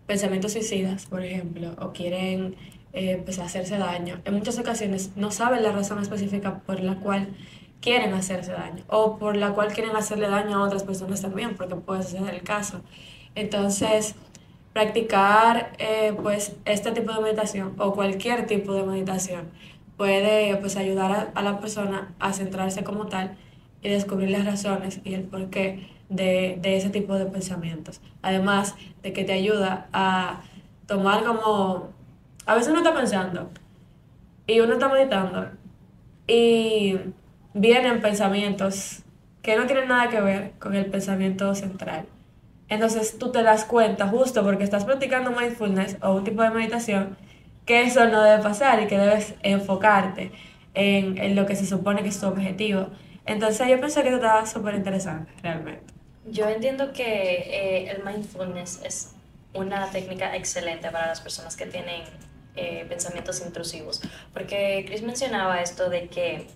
pensamientos 0.06 0.52
suicidas, 0.52 1.06
por 1.06 1.22
ejemplo, 1.22 1.76
o 1.78 1.92
quieren 1.92 2.56
eh, 2.96 3.20
pues 3.24 3.40
hacerse 3.40 3.76
daño. 3.76 4.20
En 4.24 4.34
muchas 4.34 4.56
ocasiones 4.56 5.10
no 5.16 5.32
saben 5.32 5.64
la 5.64 5.72
razón 5.72 6.00
específica 6.00 6.60
por 6.60 6.78
la 6.78 6.94
cual 6.94 7.28
quieren 7.80 8.14
hacerse 8.14 8.52
daño 8.52 8.84
o 8.86 9.18
por 9.18 9.36
la 9.36 9.50
cual 9.50 9.72
quieren 9.72 9.96
hacerle 9.96 10.28
daño 10.28 10.58
a 10.58 10.62
otras 10.62 10.84
personas 10.84 11.20
también, 11.20 11.56
porque 11.56 11.74
puede 11.74 12.04
ser 12.04 12.22
el 12.32 12.42
caso. 12.42 12.82
Entonces, 13.34 14.14
practicar 14.72 15.72
eh, 15.78 16.14
pues 16.22 16.54
este 16.66 16.92
tipo 16.92 17.12
de 17.12 17.20
meditación 17.20 17.74
o 17.78 17.94
cualquier 17.94 18.46
tipo 18.46 18.74
de 18.74 18.84
meditación 18.84 19.48
puede 19.96 20.56
pues 20.58 20.76
ayudar 20.76 21.10
a, 21.10 21.32
a, 21.34 21.42
la 21.42 21.58
persona 21.58 22.14
a 22.20 22.32
centrarse 22.32 22.84
como 22.84 23.06
tal 23.06 23.36
y 23.82 23.88
descubrir 23.88 24.30
las 24.30 24.44
razones 24.44 25.00
y 25.04 25.14
el 25.14 25.24
porqué 25.24 25.88
de, 26.08 26.58
de 26.60 26.76
ese 26.76 26.90
tipo 26.90 27.14
de 27.14 27.26
pensamientos. 27.26 28.00
Además 28.22 28.76
de 29.02 29.12
que 29.12 29.24
te 29.24 29.32
ayuda 29.32 29.88
a 29.92 30.42
tomar 30.86 31.24
como 31.24 31.92
a 32.46 32.54
veces 32.54 32.70
uno 32.70 32.78
está 32.78 32.94
pensando 32.94 33.50
y 34.46 34.60
uno 34.60 34.74
está 34.74 34.88
meditando 34.88 35.48
y 36.26 36.98
vienen 37.54 38.00
pensamientos 38.00 39.02
que 39.42 39.56
no 39.56 39.66
tienen 39.66 39.88
nada 39.88 40.08
que 40.08 40.20
ver 40.20 40.52
con 40.58 40.74
el 40.74 40.86
pensamiento 40.86 41.54
central. 41.54 42.06
Entonces 42.68 43.18
tú 43.18 43.30
te 43.30 43.42
das 43.42 43.64
cuenta 43.64 44.08
justo 44.08 44.42
porque 44.42 44.64
estás 44.64 44.84
practicando 44.84 45.30
mindfulness 45.30 45.98
o 46.02 46.14
un 46.14 46.24
tipo 46.24 46.42
de 46.42 46.50
meditación 46.50 47.16
que 47.66 47.82
eso 47.82 48.06
no 48.06 48.22
debe 48.22 48.42
pasar 48.42 48.82
y 48.82 48.86
que 48.86 48.98
debes 48.98 49.34
enfocarte 49.42 50.32
en, 50.74 51.18
en 51.18 51.36
lo 51.36 51.46
que 51.46 51.56
se 51.56 51.66
supone 51.66 52.02
que 52.02 52.08
es 52.08 52.20
tu 52.20 52.26
objetivo. 52.26 52.88
Entonces 53.26 53.68
yo 53.68 53.80
pensé 53.80 54.02
que 54.02 54.08
eso 54.08 54.16
estaba 54.16 54.44
súper 54.46 54.74
interesante 54.74 55.32
realmente. 55.42 55.94
Yo 56.26 56.48
entiendo 56.48 56.92
que 56.92 57.04
eh, 57.04 57.90
el 57.90 58.02
mindfulness 58.02 58.80
es 58.84 59.14
una 59.52 59.90
técnica 59.90 60.34
excelente 60.36 60.90
para 60.90 61.06
las 61.06 61.20
personas 61.20 61.56
que 61.56 61.66
tienen 61.66 62.02
eh, 62.56 62.84
pensamientos 62.88 63.40
intrusivos. 63.40 64.00
Porque 64.32 64.84
Chris 64.86 65.02
mencionaba 65.02 65.60
esto 65.60 65.88
de 65.88 66.08
que 66.08 66.46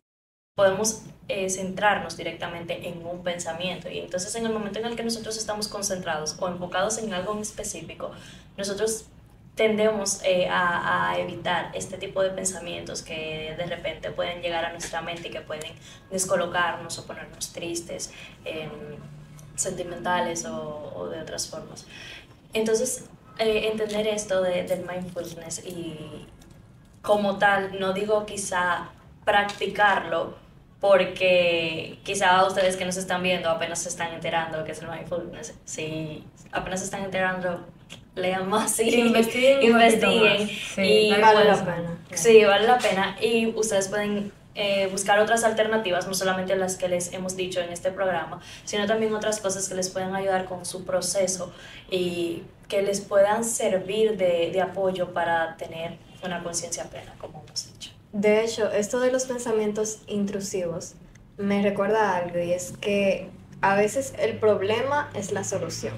podemos 0.55 1.03
eh, 1.29 1.49
centrarnos 1.51 2.17
directamente 2.17 2.89
en 2.89 3.07
un 3.07 3.23
pensamiento 3.23 3.89
y 3.89 4.01
entonces 4.01 4.35
en 4.35 4.45
el 4.45 4.53
momento 4.53 4.81
en 4.81 4.87
el 4.87 4.97
que 4.97 5.05
nosotros 5.05 5.37
estamos 5.37 5.69
concentrados 5.69 6.37
o 6.41 6.49
enfocados 6.49 6.99
en 6.99 7.13
algo 7.13 7.33
en 7.33 7.41
específico, 7.41 8.11
nosotros 8.57 9.05
tendemos 9.59 10.21
eh, 10.25 10.49
a, 10.49 11.17
evitar 11.19 11.73
este 11.75 11.99
tipo 11.99 12.23
de 12.23 12.31
pensamientos 12.31 13.03
que 13.03 13.55
de 13.59 13.67
repente 13.67 14.13
pueden 14.13 14.41
llegar 14.41 14.65
a 14.65 14.71
nuestra 14.71 15.03
mente 15.03 15.29
y 15.29 15.31
que 15.33 15.41
pueden 15.41 15.73
descolocarnos 16.11 16.97
o 16.99 17.07
ponernos 17.07 17.53
tristes, 17.53 18.13
eh, 18.45 18.71
sentimentales 19.57 20.45
o, 20.45 21.09
de 21.11 21.21
otras 21.21 21.49
formas. 21.49 21.87
Entonces, 22.53 23.05
eh, 23.39 23.69
entender 23.73 24.07
esto 24.07 24.43
de, 24.43 24.65
del 24.65 24.85
mindfulness 24.87 25.65
y 25.65 26.27
como 27.03 27.39
tal, 27.39 27.79
no 27.79 27.93
digo 27.93 28.27
quizá 28.27 28.91
practicarlo, 29.25 30.37
porque 30.81 31.99
quizá 32.05 32.45
ustedes 32.47 32.77
que 32.77 32.85
nos 32.85 32.97
están 32.97 33.23
viendo 33.23 33.49
apenas 33.49 33.81
se 33.81 33.89
están 33.89 34.13
enterando 34.13 34.65
que 34.65 34.73
es 34.73 34.83
el 34.83 34.89
mindfulness. 34.89 35.55
Si 35.65 36.25
apenas 36.53 36.81
se 36.81 36.87
están 36.87 37.05
enterando, 37.05 37.67
lean 38.15 38.49
más 38.49 38.79
y 38.81 38.95
investiguen. 38.95 39.63
investiguen 39.63 40.49
sí, 40.49 40.83
y 40.83 41.11
vale 41.21 41.45
la 41.45 41.65
pena. 41.65 41.99
Sí, 42.13 42.45
vale 42.45 42.67
la 42.67 42.79
pena. 42.79 43.17
Y 43.21 43.47
ustedes 43.47 43.89
pueden 43.89 44.33
eh, 44.55 44.89
buscar 44.91 45.19
otras 45.21 45.45
alternativas, 45.45 46.07
no 46.07 46.15
solamente 46.15 46.57
las 46.57 46.77
que 46.77 46.89
les 46.89 47.13
hemos 47.13 47.37
dicho 47.37 47.61
en 47.61 47.71
este 47.71 47.91
programa, 47.91 48.41
sino 48.65 48.87
también 48.87 49.15
otras 49.15 49.41
cosas 49.41 49.69
que 49.69 49.75
les 49.75 49.89
puedan 49.91 50.15
ayudar 50.15 50.47
con 50.47 50.65
su 50.67 50.85
proceso 50.85 51.53
y 51.91 52.43
que 52.69 52.83
les 52.83 53.01
puedan 53.01 53.45
servir 53.45 54.17
de, 54.17 54.51
de 54.53 54.61
apoyo 54.61 55.13
para 55.13 55.57
tener 55.57 55.99
una 56.25 56.43
conciencia 56.43 56.85
plena, 56.85 57.15
como 57.19 57.43
hemos 57.47 57.73
dicho. 57.73 57.91
De 58.13 58.45
hecho, 58.45 58.71
esto 58.71 59.01
de 59.01 59.11
los 59.13 59.25
pensamientos 59.25 60.01
intrusivos 60.07 60.95
me 61.37 61.63
recuerda 61.63 62.17
algo 62.17 62.39
y 62.39 62.53
es 62.53 62.73
que 62.81 63.31
a 63.61 63.75
veces 63.77 64.13
el 64.19 64.39
problema 64.39 65.11
es 65.15 65.33
la 65.33 65.45
solución. 65.45 65.95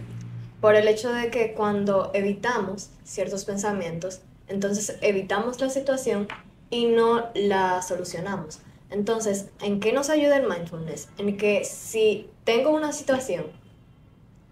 por 0.61 0.75
el 0.75 0.89
hecho 0.89 1.12
de 1.12 1.31
que 1.31 1.55
cuando 1.55 2.11
evitamos 2.15 2.91
ciertos 3.05 3.45
pensamientos, 3.45 4.21
entonces 4.47 4.99
evitamos 5.00 5.61
la 5.61 5.71
situación 5.71 6.29
y 6.69 6.87
no 6.87 7.31
la 7.35 7.81
solucionamos. 7.83 8.61
Entonces, 8.91 9.47
¿en 9.62 9.81
qué 9.81 9.93
nos 9.93 10.11
ayuda 10.11 10.37
el 10.37 10.49
mindfulness? 10.49 11.09
En 11.19 11.37
que 11.37 11.65
si 11.65 12.29
tengo 12.45 12.71
una 12.71 12.93
situación 12.93 13.47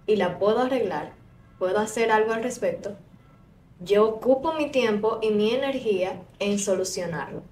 y 0.06 0.16
la 0.16 0.38
puedo 0.38 0.60
arreglar, 0.60 1.12
puedo 1.58 1.78
hacer 1.78 2.10
algo 2.10 2.32
al 2.32 2.42
respecto, 2.42 2.96
yo 3.80 4.08
ocupo 4.08 4.54
mi 4.54 4.70
tiempo 4.70 5.18
y 5.22 5.30
mi 5.30 5.52
energía 5.54 6.20
en 6.40 6.58
solucionarlo. 6.58 7.42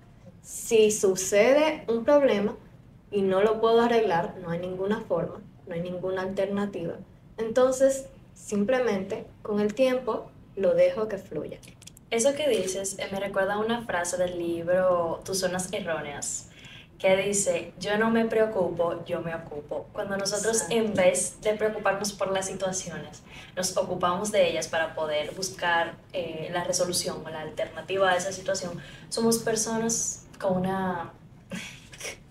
Si 0.43 0.91
sucede 0.91 1.85
un 1.89 2.05
problema 2.05 2.57
y 3.11 3.23
no 3.23 3.43
lo 3.43 3.61
puedo 3.61 3.81
arreglar, 3.81 4.35
no 4.43 4.51
hay 4.51 4.59
ninguna 4.59 5.01
forma, 5.01 5.41
no 5.67 5.75
hay 5.75 5.81
ninguna 5.81 6.23
alternativa. 6.23 6.95
Entonces, 7.39 8.07
simplemente 8.35 9.27
con 9.43 9.61
el 9.61 9.75
tiempo 9.75 10.31
lo 10.57 10.75
dejo 10.75 11.07
que 11.07 11.19
fluya. 11.19 11.59
Eso 12.11 12.35
que 12.35 12.49
dices 12.49 12.99
eh, 12.99 13.09
me 13.13 13.21
recuerda 13.21 13.55
a 13.55 13.59
una 13.59 13.83
frase 13.83 14.17
del 14.17 14.39
libro 14.39 15.21
Tus 15.25 15.41
zonas 15.41 15.73
erróneas, 15.73 16.51
que 16.99 17.17
dice, 17.17 17.73
yo 17.79 17.99
no 17.99 18.11
me 18.11 18.25
preocupo, 18.25 19.05
yo 19.05 19.21
me 19.21 19.35
ocupo. 19.35 19.87
Cuando 19.93 20.17
nosotros 20.17 20.65
en 20.71 20.95
vez 20.95 21.41
de 21.43 21.55
preocuparnos 21.55 22.13
por 22.13 22.33
las 22.33 22.47
situaciones, 22.47 23.23
nos 23.55 23.77
ocupamos 23.77 24.33
de 24.33 24.49
ellas 24.49 24.69
para 24.69 24.95
poder 24.95 25.33
buscar 25.35 25.95
eh, 26.13 26.49
la 26.53 26.65
resolución 26.65 27.23
o 27.25 27.29
la 27.29 27.43
alternativa 27.43 28.11
a 28.11 28.17
esa 28.17 28.33
situación, 28.33 28.81
somos 29.09 29.39
personas 29.39 30.27
con 30.39 30.57
una 30.57 31.13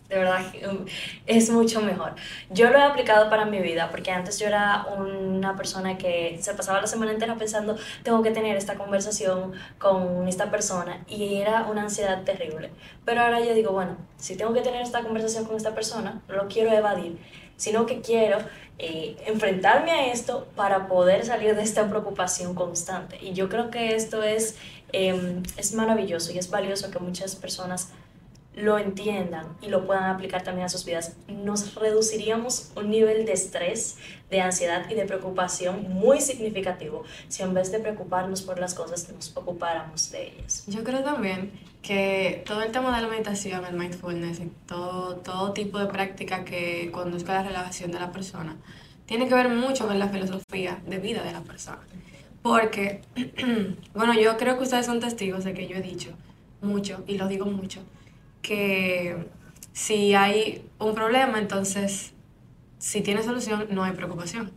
de 0.10 0.18
verdad 0.18 0.46
um, 0.70 0.86
es 1.26 1.50
mucho 1.50 1.82
mejor. 1.82 2.14
Yo 2.50 2.70
lo 2.70 2.78
he 2.78 2.84
aplicado 2.84 3.30
para 3.30 3.46
mi 3.46 3.60
vida 3.60 3.90
porque 3.90 4.12
antes 4.12 4.40
yo 4.40 4.48
era 4.48 4.86
una 4.98 5.56
persona 5.56 5.98
que 5.98 6.38
se 6.42 6.54
pasaba 6.54 6.82
la 6.82 6.88
semana 6.88 7.12
entera 7.12 7.36
pensando, 7.36 7.76
tengo 8.04 8.22
que 8.22 8.32
tener 8.32 8.56
esta 8.56 8.76
conversación 8.76 9.54
con 9.80 10.28
esta 10.28 10.52
persona 10.52 11.04
y 11.08 11.36
era 11.36 11.64
una 11.64 11.84
ansiedad 11.84 12.24
terrible. 12.24 12.70
Pero 13.04 13.22
ahora 13.22 13.40
yo 13.40 13.54
digo, 13.54 13.72
bueno, 13.72 13.98
si 14.18 14.36
tengo 14.36 14.54
que 14.54 14.62
tener 14.62 14.82
esta 14.82 15.02
conversación 15.02 15.46
con 15.46 15.56
esta 15.56 15.74
persona, 15.74 16.22
no 16.28 16.36
lo 16.36 16.48
quiero 16.48 16.72
evadir, 16.72 17.18
sino 17.58 17.86
que 17.86 18.02
quiero 18.02 18.38
eh, 18.78 19.16
enfrentarme 19.26 19.92
a 19.92 20.12
esto 20.12 20.48
para 20.56 20.88
poder 20.88 21.26
salir 21.26 21.56
de 21.56 21.64
esta 21.64 21.90
preocupación 21.90 22.54
constante. 22.54 23.18
Y 23.22 23.34
yo 23.34 23.50
creo 23.50 23.72
que 23.72 23.96
esto 23.96 24.22
es, 24.22 24.58
em, 24.92 25.42
es 25.58 25.74
maravilloso 25.74 26.32
y 26.32 26.38
es 26.38 26.50
valioso 26.50 26.92
que 26.92 27.00
muchas 27.00 27.36
personas 27.36 27.90
lo 28.56 28.80
entiendan 28.80 29.46
y 29.62 29.68
lo 29.68 29.86
puedan 29.86 30.06
aplicar 30.06 30.44
también 30.44 30.66
a 30.66 30.70
sus 30.70 30.86
vidas, 30.86 31.18
nos 31.28 31.76
reduciríamos 31.76 32.72
un 32.76 32.90
nivel 32.90 33.26
de 33.26 33.34
estrés, 33.34 33.98
de 34.30 34.42
ansiedad 34.42 34.90
y 34.90 34.96
de 34.96 35.06
preocupación 35.06 35.94
muy 35.94 36.22
significativo 36.22 37.04
si 37.28 37.44
en 37.44 37.54
vez 37.54 37.72
de 37.72 37.80
preocuparnos 37.80 38.42
por 38.42 38.60
las 38.60 38.74
cosas 38.74 39.10
nos 39.10 39.36
ocupáramos 39.36 40.12
de 40.12 40.30
ellas. 40.30 40.64
Yo 40.68 40.84
creo 40.84 41.04
también 41.04 41.52
que 41.82 42.44
todo 42.48 42.64
el 42.64 42.72
tema 42.72 42.96
de 42.96 43.02
la 43.02 43.08
meditación, 43.10 43.66
el 43.66 43.76
mindfulness 43.76 44.42
todo, 44.66 45.18
todo 45.18 45.52
tipo 45.52 45.78
de 45.78 45.88
práctica 45.88 46.46
que 46.46 46.90
conduzca 46.92 47.34
a 47.34 47.44
la 47.44 47.50
relajación 47.50 47.92
de 47.92 48.00
la 48.00 48.12
persona, 48.12 48.56
tiene 49.06 49.28
que 49.28 49.36
ver 49.36 49.50
mucho 49.50 49.86
con 49.86 50.00
la 50.00 50.08
filosofía 50.08 50.82
de 50.88 50.98
vida 50.98 51.24
de 51.24 51.32
la 51.32 51.42
persona. 51.42 51.82
Porque, 52.42 53.02
bueno, 53.94 54.14
yo 54.14 54.38
creo 54.38 54.58
que 54.58 54.64
ustedes 54.64 54.86
son 54.86 55.00
testigos 55.00 55.44
de 55.44 55.54
que 55.54 55.68
yo 55.68 55.76
he 55.76 55.82
dicho 55.82 56.12
mucho, 56.62 57.04
y 57.06 57.18
lo 57.18 57.28
digo 57.28 57.46
mucho, 57.46 57.82
que 58.46 59.28
si 59.74 60.14
hay 60.14 60.64
un 60.80 60.94
problema, 60.94 61.40
entonces 61.40 62.14
si 62.78 63.02
tiene 63.02 63.24
solución, 63.24 63.68
no 63.72 63.84
hay 63.84 63.94
preocupación. 63.94 64.52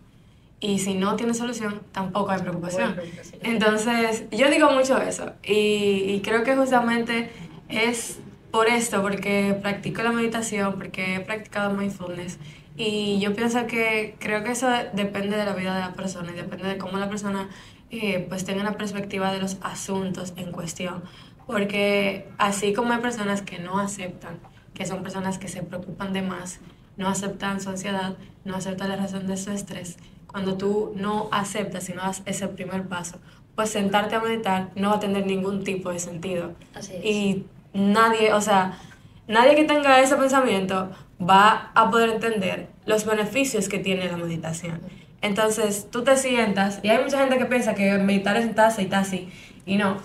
Y 0.60 0.80
si 0.80 0.94
no 0.94 1.16
tiene 1.16 1.34
solución, 1.34 1.80
tampoco 1.92 2.30
hay 2.30 2.40
preocupación. 2.40 2.96
Entonces, 3.42 4.24
yo 4.30 4.50
digo 4.50 4.70
mucho 4.70 5.00
eso. 5.00 5.32
Y, 5.42 6.20
creo 6.24 6.42
que 6.42 6.56
justamente 6.56 7.30
es 7.68 8.18
por 8.50 8.66
esto, 8.66 9.00
porque 9.00 9.56
practico 9.62 10.02
la 10.02 10.12
meditación, 10.12 10.74
porque 10.74 11.16
he 11.16 11.20
practicado 11.20 11.74
mindfulness. 11.74 12.38
Y 12.76 13.18
yo 13.20 13.34
pienso 13.34 13.66
que 13.66 14.16
creo 14.18 14.44
que 14.44 14.50
eso 14.50 14.68
depende 14.92 15.36
de 15.36 15.44
la 15.44 15.54
vida 15.54 15.74
de 15.74 15.80
la 15.80 15.94
persona 15.94 16.30
y 16.32 16.34
depende 16.34 16.68
de 16.68 16.76
cómo 16.76 16.98
la 16.98 17.08
persona 17.08 17.48
eh, 17.90 18.26
pues 18.28 18.44
tenga 18.44 18.60
una 18.60 18.76
perspectiva 18.76 19.32
de 19.32 19.40
los 19.40 19.56
asuntos 19.62 20.34
en 20.36 20.52
cuestión. 20.52 21.02
Porque 21.48 22.28
así 22.36 22.74
como 22.74 22.92
hay 22.92 23.00
personas 23.00 23.40
que 23.40 23.58
no 23.58 23.78
aceptan, 23.78 24.38
que 24.74 24.84
son 24.84 25.02
personas 25.02 25.38
que 25.38 25.48
se 25.48 25.62
preocupan 25.62 26.12
de 26.12 26.20
más, 26.20 26.60
no 26.98 27.08
aceptan 27.08 27.62
su 27.62 27.70
ansiedad, 27.70 28.16
no 28.44 28.54
aceptan 28.54 28.90
la 28.90 28.96
razón 28.96 29.26
de 29.26 29.38
su 29.38 29.50
estrés, 29.50 29.96
cuando 30.26 30.58
tú 30.58 30.92
no 30.94 31.30
aceptas 31.32 31.88
y 31.88 31.94
no 31.94 32.02
das 32.02 32.22
ese 32.26 32.48
primer 32.48 32.86
paso, 32.86 33.18
pues 33.54 33.70
sentarte 33.70 34.14
a 34.14 34.20
meditar 34.20 34.68
no 34.76 34.90
va 34.90 34.96
a 34.96 35.00
tener 35.00 35.24
ningún 35.24 35.64
tipo 35.64 35.90
de 35.90 35.98
sentido. 35.98 36.52
Así 36.74 36.92
es. 36.96 37.04
Y 37.06 37.46
nadie, 37.72 38.34
o 38.34 38.42
sea, 38.42 38.78
nadie 39.26 39.54
que 39.54 39.64
tenga 39.64 40.02
ese 40.02 40.16
pensamiento 40.16 40.90
va 41.18 41.72
a 41.74 41.90
poder 41.90 42.10
entender 42.10 42.68
los 42.84 43.06
beneficios 43.06 43.70
que 43.70 43.78
tiene 43.78 44.04
la 44.04 44.18
meditación. 44.18 44.82
Entonces, 45.22 45.88
tú 45.90 46.04
te 46.04 46.14
sientas, 46.18 46.80
y 46.82 46.90
hay 46.90 47.02
mucha 47.02 47.18
gente 47.18 47.38
que 47.38 47.46
piensa 47.46 47.74
que 47.74 47.96
meditar 47.96 48.36
es 48.36 48.44
sentarse 48.44 48.82
y 48.82 48.92
así, 48.92 49.30
y 49.64 49.76
no. 49.76 49.96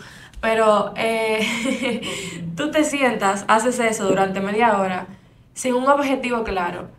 Pero 0.43 0.91
eh, 0.97 2.01
tú 2.57 2.69
te 2.69 2.83
sientas, 2.83 3.45
haces 3.47 3.79
eso 3.79 4.09
durante 4.09 4.41
media 4.41 4.77
hora 4.77 5.07
sin 5.53 5.73
un 5.73 5.87
objetivo 5.87 6.43
claro, 6.43 6.89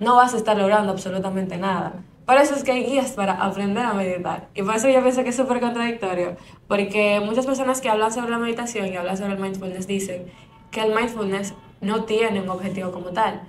no 0.00 0.16
vas 0.16 0.34
a 0.34 0.36
estar 0.36 0.56
logrando 0.56 0.90
absolutamente 0.90 1.58
nada. 1.58 2.02
Por 2.26 2.38
eso 2.38 2.56
es 2.56 2.64
que 2.64 2.72
hay 2.72 2.84
guías 2.84 3.12
para 3.12 3.34
aprender 3.34 3.84
a 3.84 3.92
meditar. 3.92 4.48
Y 4.52 4.64
por 4.64 4.74
eso 4.74 4.88
yo 4.88 5.00
pienso 5.00 5.22
que 5.22 5.28
es 5.28 5.36
súper 5.36 5.60
contradictorio, 5.60 6.38
porque 6.66 7.22
muchas 7.24 7.46
personas 7.46 7.80
que 7.80 7.88
hablan 7.88 8.10
sobre 8.10 8.32
la 8.32 8.38
meditación 8.38 8.88
y 8.88 8.96
hablan 8.96 9.16
sobre 9.16 9.34
el 9.34 9.38
mindfulness 9.38 9.86
dicen 9.86 10.26
que 10.72 10.80
el 10.80 10.92
mindfulness 10.92 11.54
no 11.80 12.02
tiene 12.02 12.40
un 12.40 12.48
objetivo 12.48 12.90
como 12.90 13.10
tal 13.10 13.42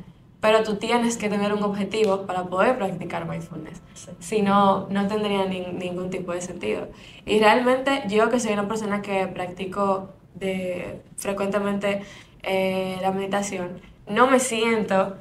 pero 0.47 0.63
tú 0.63 0.77
tienes 0.77 1.17
que 1.17 1.27
tener 1.27 1.51
un 1.51 1.61
objetivo 1.61 2.25
para 2.25 2.45
poder 2.45 2.77
practicar 2.77 3.27
mindfulness. 3.27 3.81
Si 4.19 4.41
no, 4.41 4.87
no 4.89 5.05
tendría 5.05 5.43
ningún 5.43 6.09
tipo 6.09 6.31
de 6.31 6.39
sentido. 6.39 6.87
Y 7.25 7.39
realmente 7.39 8.03
yo 8.07 8.29
que 8.29 8.39
soy 8.39 8.53
una 8.53 8.65
persona 8.65 9.01
que 9.01 9.27
practico 9.27 10.13
de, 10.35 11.01
frecuentemente 11.17 12.01
eh, 12.43 12.97
la 13.01 13.11
meditación, 13.11 13.81
no 14.07 14.27
me 14.27 14.39
siento 14.39 15.17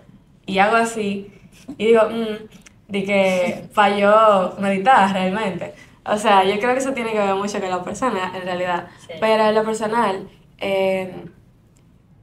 y 0.47 0.59
hago 0.59 0.77
así 0.77 1.33
y 1.77 1.87
digo, 1.87 2.03
mmm, 2.09 2.47
de 2.87 3.03
que 3.03 3.65
falló 3.73 4.55
meditar 4.61 5.13
realmente. 5.13 5.75
O 6.05 6.19
sea, 6.19 6.45
yo 6.45 6.57
creo 6.61 6.73
que 6.73 6.79
eso 6.79 6.93
tiene 6.93 7.11
que 7.11 7.19
ver 7.19 7.35
mucho 7.35 7.59
con 7.59 7.69
la 7.69 7.83
persona, 7.83 8.33
en 8.33 8.43
realidad. 8.43 8.87
Pero 9.21 9.49
en 9.49 9.55
lo 9.57 9.65
personal, 9.65 10.29
eh, 10.59 11.13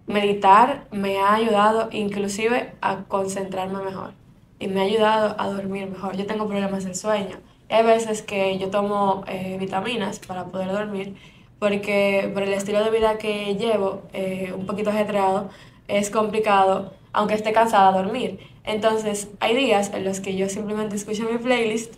meditar 0.07 0.87
me 0.91 1.19
ha 1.19 1.35
ayudado 1.35 1.89
inclusive 1.91 2.73
a 2.81 3.03
concentrarme 3.03 3.83
mejor 3.83 4.13
y 4.59 4.67
me 4.67 4.81
ha 4.81 4.83
ayudado 4.83 5.35
a 5.37 5.47
dormir 5.47 5.89
mejor. 5.89 6.15
Yo 6.15 6.25
tengo 6.25 6.47
problemas 6.47 6.85
de 6.85 6.95
sueño. 6.95 7.37
Hay 7.69 7.83
veces 7.83 8.21
que 8.21 8.57
yo 8.57 8.69
tomo 8.69 9.23
eh, 9.27 9.57
vitaminas 9.59 10.19
para 10.19 10.45
poder 10.45 10.71
dormir 10.71 11.15
porque 11.59 12.29
por 12.33 12.43
el 12.43 12.53
estilo 12.53 12.83
de 12.83 12.91
vida 12.91 13.17
que 13.17 13.55
llevo, 13.55 14.01
eh, 14.11 14.53
un 14.53 14.65
poquito 14.65 14.89
ajetreado, 14.89 15.49
es 15.87 16.09
complicado, 16.09 16.93
aunque 17.13 17.35
esté 17.35 17.53
cansada, 17.53 17.91
dormir. 17.91 18.39
Entonces, 18.65 19.29
hay 19.39 19.55
días 19.55 19.91
en 19.93 20.03
los 20.03 20.19
que 20.19 20.35
yo 20.35 20.49
simplemente 20.49 20.97
escucho 20.97 21.23
mi 21.23 21.37
playlist, 21.37 21.93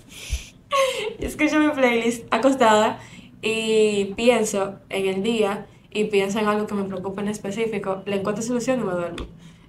escucho 1.20 1.60
mi 1.60 1.70
playlist 1.70 2.32
acostada 2.32 3.00
y 3.42 4.14
pienso 4.16 4.76
en 4.90 5.08
el 5.08 5.24
día 5.24 5.66
y 5.96 6.04
pienso 6.04 6.40
en 6.40 6.48
algo 6.48 6.68
que 6.68 6.76
me 6.76 6.84
preocupa 6.84 7.22
en 7.22 7.30
específico, 7.30 8.04
le 8.06 8.18
encuentro 8.18 8.44
solución 8.44 8.82
y 8.82 8.84
me 8.84 8.92
duermo. 8.92 9.26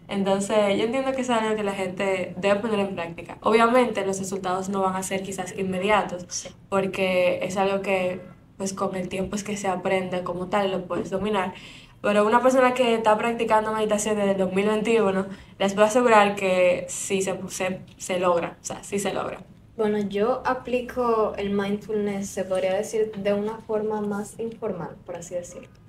Entonces, 0.09 0.77
yo 0.77 0.85
entiendo 0.85 1.13
que 1.13 1.21
es 1.21 1.31
algo 1.31 1.55
que 1.55 1.63
la 1.63 1.73
gente 1.73 2.35
debe 2.37 2.57
poner 2.57 2.81
en 2.81 2.97
práctica. 2.97 3.39
Obviamente, 3.43 4.05
los 4.05 4.19
resultados 4.19 4.69
no 4.69 4.83
van 4.83 4.97
a 4.97 5.05
ser 5.05 5.23
quizás 5.23 5.57
inmediatos, 5.57 6.49
porque 6.69 7.39
es 7.43 7.57
algo 7.57 7.81
que, 7.81 8.21
pues, 8.57 8.73
con 8.73 8.97
el 8.97 9.09
tiempo 9.09 9.37
es 9.37 9.45
que 9.45 9.57
se 9.57 9.69
aprende 9.69 10.25
como 10.25 10.49
tal, 10.49 10.73
lo 10.73 10.85
puedes 10.87 11.11
dominar. 11.11 11.55
Pero 12.03 12.27
una 12.27 12.43
persona 12.43 12.75
que 12.75 12.95
está 12.97 13.17
practicando 13.17 13.73
meditación 13.73 14.17
desde 14.17 14.33
el 14.33 14.39
2021, 14.39 15.27
les 15.61 15.75
puedo 15.75 15.87
asegurar 15.87 16.35
que 16.35 16.87
sí 16.89 17.23
se, 17.23 17.39
se, 17.49 17.81
se 17.99 18.19
logra, 18.19 18.57
o 18.61 18.65
sea, 18.65 18.83
sí 18.83 18.99
se 18.99 19.15
logra. 19.15 19.39
Bueno, 19.77 19.99
yo 20.01 20.43
aplico 20.45 21.35
el 21.37 21.51
mindfulness, 21.51 22.29
se 22.29 22.43
podría 22.43 22.75
decir, 22.75 23.13
de 23.17 23.33
una 23.33 23.59
forma 23.59 24.01
más 24.01 24.41
informal, 24.41 24.97
por 25.05 25.17
así 25.17 25.37
decirlo 25.37 25.86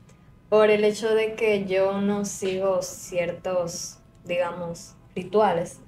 por 0.50 0.70
el 0.70 0.84
hecho 0.84 1.14
de 1.14 1.34
que 1.34 1.66
yo 1.66 2.00
no 2.02 2.26
sigo 2.26 2.82
ciertos, 2.82 4.00
digamos, 4.26 4.94
rituales, 5.16 5.80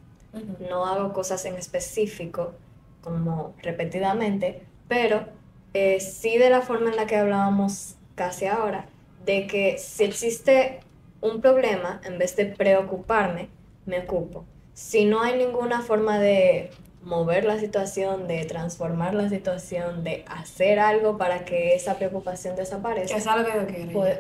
no 0.70 0.86
hago 0.86 1.14
cosas 1.14 1.46
en 1.46 1.56
específico 1.56 2.54
como 3.02 3.56
repetidamente, 3.62 4.64
pero 4.88 5.26
eh, 5.74 6.00
sí 6.00 6.38
de 6.38 6.50
la 6.50 6.62
forma 6.62 6.90
en 6.90 6.96
la 6.96 7.06
que 7.08 7.16
hablábamos 7.16 7.96
casi 8.16 8.46
ahora, 8.46 8.88
de 9.26 9.48
que 9.48 9.78
si 9.78 10.04
existe 10.04 10.82
un 11.22 11.42
problema, 11.42 12.02
en 12.04 12.18
vez 12.18 12.36
de 12.36 12.46
preocuparme, 12.46 13.50
me 13.86 14.00
ocupo. 14.00 14.46
Si 14.74 15.06
no 15.06 15.22
hay 15.22 15.38
ninguna 15.38 15.82
forma 15.82 16.20
de 16.20 16.72
mover 17.04 17.46
la 17.46 17.60
situación, 17.60 18.28
de 18.28 18.46
transformar 18.46 19.14
la 19.14 19.30
situación, 19.30 20.04
de 20.04 20.26
hacer 20.28 20.80
algo 20.80 21.18
para 21.18 21.46
que 21.46 21.76
esa 21.76 21.98
preocupación 21.98 22.56
desaparezca. 22.56 23.16
Que 23.16 23.22
sea 23.22 23.38
lo 23.38 23.46
que 23.46 23.54
yo 23.54 23.68
quiero. 23.68 23.92
Pues, 23.92 24.20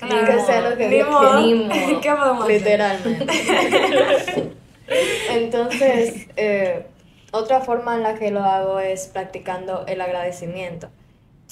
Claro. 0.00 0.26
que 0.26 0.40
sea 0.40 0.60
lo 0.70 0.76
que 0.76 0.88
Dios 0.88 1.08
modo. 1.10 2.00
¿Qué 2.00 2.10
podemos? 2.12 2.48
Literalmente. 2.48 3.26
Entonces, 5.30 6.26
eh, 6.36 6.86
otra 7.32 7.60
forma 7.60 7.94
en 7.96 8.02
la 8.02 8.14
que 8.14 8.30
lo 8.30 8.42
hago 8.42 8.80
es 8.80 9.06
practicando 9.06 9.84
el 9.86 10.00
agradecimiento. 10.00 10.88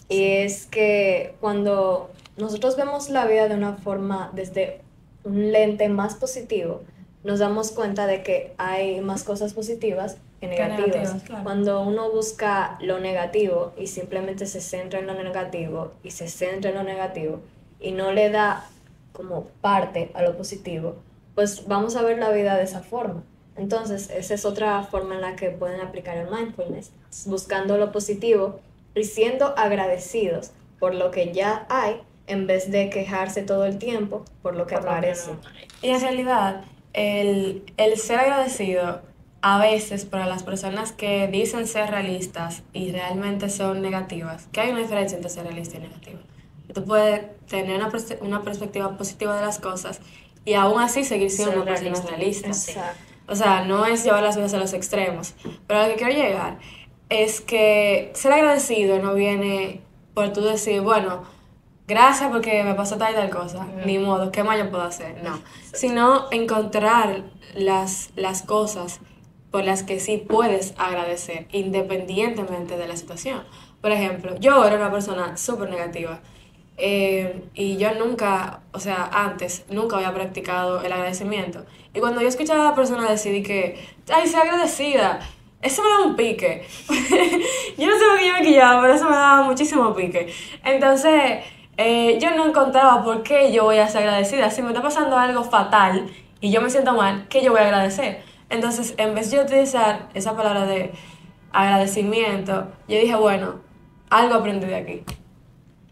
Y 0.09 0.25
es 0.39 0.67
que 0.67 1.35
cuando 1.41 2.11
nosotros 2.37 2.77
vemos 2.77 3.11
la 3.11 3.27
vida 3.27 3.49
de 3.49 3.55
una 3.55 3.75
forma 3.75 4.31
desde 4.33 4.81
un 5.25 5.53
lente 5.53 5.89
más 5.89 6.15
positivo, 6.15 6.83
nos 7.25 7.41
damos 7.41 7.73
cuenta 7.73 8.07
de 8.07 8.23
que 8.23 8.55
hay 8.59 9.01
más 9.01 9.23
cosas 9.25 9.53
positivas 9.53 10.17
que 10.41 10.49
Que 10.49 10.55
negativas. 10.57 10.87
negativas, 10.89 11.23
claro. 11.25 11.45
Cuando 11.45 11.81
uno 11.83 12.11
busca 12.11 12.79
lo 12.81 13.01
negativo 13.01 13.73
y 13.77 13.89
simplemente 13.89 14.47
se 14.47 14.61
centra 14.61 15.01
en 15.01 15.07
lo 15.07 15.15
negativo 15.15 15.93
y 16.03 16.13
se 16.13 16.29
centra 16.29 16.71
en 16.71 16.77
lo 16.77 16.85
negativo 16.85 17.41
y 17.81 17.93
no 17.93 18.13
le 18.13 18.31
da 18.31 18.67
como 19.13 19.45
parte 19.61 20.11
a 20.15 20.23
lo 20.23 20.37
positivo, 20.37 20.97
pues 21.35 21.67
vamos 21.67 21.97
a 21.97 22.03
ver 22.03 22.19
la 22.19 22.31
vida 22.31 22.57
de 22.57 22.65
esa 22.65 22.81
forma. 22.81 23.23
Entonces, 23.57 24.11
esa 24.11 24.35
es 24.35 24.45
otra 24.45 24.83
forma 24.85 25.17
en 25.17 25.21
la 25.21 25.37
que 25.37 25.51
pueden 25.51 25.81
aplicar 25.81 26.17
el 26.17 26.31
mindfulness, 26.31 26.93
buscando 27.27 27.77
lo 27.77 27.91
positivo 27.91 28.61
y 28.95 29.05
siendo 29.05 29.59
agradecidos 29.59 30.53
por 30.79 30.95
lo 30.95 31.11
que 31.11 31.33
ya 31.33 31.67
hay 31.69 32.01
en 32.29 32.47
vez 32.47 32.71
de 32.71 32.91
quejarse 32.91 33.43
todo 33.43 33.67
el 33.67 33.79
tiempo 33.79 34.25
por 34.43 34.55
lo 34.55 34.67
que 34.67 34.75
Por 34.77 34.85
lo 34.85 34.91
que 34.91 34.97
aparece. 34.97 35.33
no. 35.33 35.39
Y 35.83 35.89
en 35.91 36.01
realidad, 36.01 36.65
el, 36.93 37.65
el 37.77 37.97
ser 37.97 38.21
agradecido 38.21 39.01
a 39.41 39.59
veces 39.59 40.05
para 40.05 40.27
las 40.27 40.43
personas 40.43 40.93
que 40.93 41.29
dicen 41.29 41.67
ser 41.67 41.91
realistas 41.91 42.63
y 42.73 42.93
realmente 42.93 43.49
son 43.51 43.83
negativas, 43.83 44.47
que 44.53 44.61
hay 44.61 44.71
una 44.71 44.81
diferencia 44.81 45.17
entre 45.17 45.31
ser 45.31 45.45
realista 45.45 45.79
y 45.79 45.81
negativo. 45.81 46.19
Tú 46.73 46.85
puedes 46.85 47.23
tener 47.47 47.77
una, 47.77 47.91
una 48.21 48.43
perspectiva 48.43 48.97
positiva 48.97 49.37
de 49.37 49.47
las 49.47 49.59
cosas 49.59 50.01
y 50.45 50.55
aún 50.55 50.81
así 50.81 51.05
seguir 51.05 51.31
siendo 51.31 51.53
Ser 51.53 51.63
una 51.63 51.75
persona 51.75 52.09
realista. 52.09 52.49
Exacto. 52.49 53.09
O 53.29 53.37
sea, 53.37 53.65
no 53.65 53.85
es 53.85 54.05
llevar 54.05 54.23
las 54.23 54.37
cosas 54.37 54.55
a 54.55 54.59
los 54.59 54.73
extremos. 54.73 55.35
Pero 55.67 55.81
a 55.81 55.83
lo 55.85 55.91
que 55.91 55.97
quiero 55.97 56.13
llegar 56.13 56.59
es 57.11 57.41
que 57.41 58.11
ser 58.15 58.33
agradecido 58.33 58.99
no 58.99 59.15
viene 59.15 59.83
por 60.15 60.33
tú 60.33 60.41
decir, 60.43 60.81
bueno, 60.81 61.23
gracias 61.87 62.31
porque 62.31 62.65
me 62.65 62.75
pasó 62.75 62.97
tal 62.97 63.13
y 63.13 63.17
tal 63.17 63.31
cosa. 63.31 63.67
Ni 63.85 63.99
modo, 63.99 64.33
¿qué 64.33 64.43
más 64.43 64.59
yo 64.59 64.71
puedo 64.71 64.83
hacer? 64.83 65.23
No. 65.23 65.41
Sino 65.73 66.31
encontrar 66.31 67.25
las, 67.55 68.11
las 68.17 68.43
cosas 68.43 69.01
por 69.51 69.65
las 69.65 69.83
que 69.83 70.01
sí 70.01 70.17
puedes 70.19 70.75
agradecer, 70.77 71.47
independientemente 71.53 72.77
de 72.77 72.89
la 72.89 72.97
situación. 72.97 73.43
Por 73.81 73.93
ejemplo, 73.93 74.37
yo 74.39 74.65
era 74.65 74.77
una 74.77 74.91
persona 74.91 75.37
súper 75.37 75.71
negativa. 75.71 76.21
Eh, 76.81 77.43
y 77.55 77.77
yo 77.77 77.93
nunca, 77.95 78.61
o 78.73 78.79
sea, 78.79 79.11
antes, 79.13 79.65
nunca 79.69 79.97
había 79.97 80.15
practicado 80.15 80.81
el 80.81 80.93
agradecimiento. 80.93 81.65
Y 81.93 82.01
cuando 82.01 82.21
yo 82.21 82.29
escuchaba 82.29 82.61
a 82.61 82.71
la 82.71 82.75
persona 82.77 83.11
decir 83.11 83.45
que, 83.45 83.85
ay, 84.13 84.29
sea 84.29 84.43
agradecida, 84.43 85.19
eso 85.61 85.83
me 85.83 85.91
da 85.91 86.03
un 86.05 86.17
pique. 86.17 86.65
yo 87.79 87.87
no 87.87 87.99
sé 87.99 88.05
por 88.09 88.19
qué 88.19 88.29
yo 88.29 88.33
me 88.35 88.43
quillaba, 88.43 88.81
pero 88.81 88.95
eso 88.95 89.05
me 89.07 89.17
daba 89.17 89.43
muchísimo 89.43 89.93
pique. 89.93 90.33
Entonces, 90.65 91.43
eh, 91.77 92.19
yo 92.21 92.31
no 92.37 92.47
encontraba 92.47 93.03
por 93.03 93.25
qué 93.25 93.53
yo 93.53 93.65
voy 93.65 93.79
a 93.79 93.89
ser 93.89 94.03
agradecida. 94.03 94.51
Si 94.51 94.63
me 94.63 94.69
está 94.69 94.83
pasando 94.83 95.19
algo 95.19 95.43
fatal 95.43 96.09
y 96.41 96.53
yo 96.53 96.61
me 96.61 96.71
siento 96.71 96.93
mal, 96.93 97.27
¿qué 97.29 97.43
yo 97.43 97.51
voy 97.51 97.61
a 97.61 97.65
agradecer? 97.65 98.23
Entonces, 98.51 98.95
en 98.99 99.15
vez 99.15 99.31
de 99.31 99.39
yo 99.39 99.43
utilizar 99.43 100.09
esa 100.15 100.37
palabra 100.37 100.65
de 100.65 100.93
agradecimiento, 101.53 102.69
yo 102.87 102.99
dije, 102.99 103.17
bueno, 103.17 103.57
algo 104.11 104.35
aprendí 104.37 104.67
de 104.67 104.77
aquí. 104.77 105.05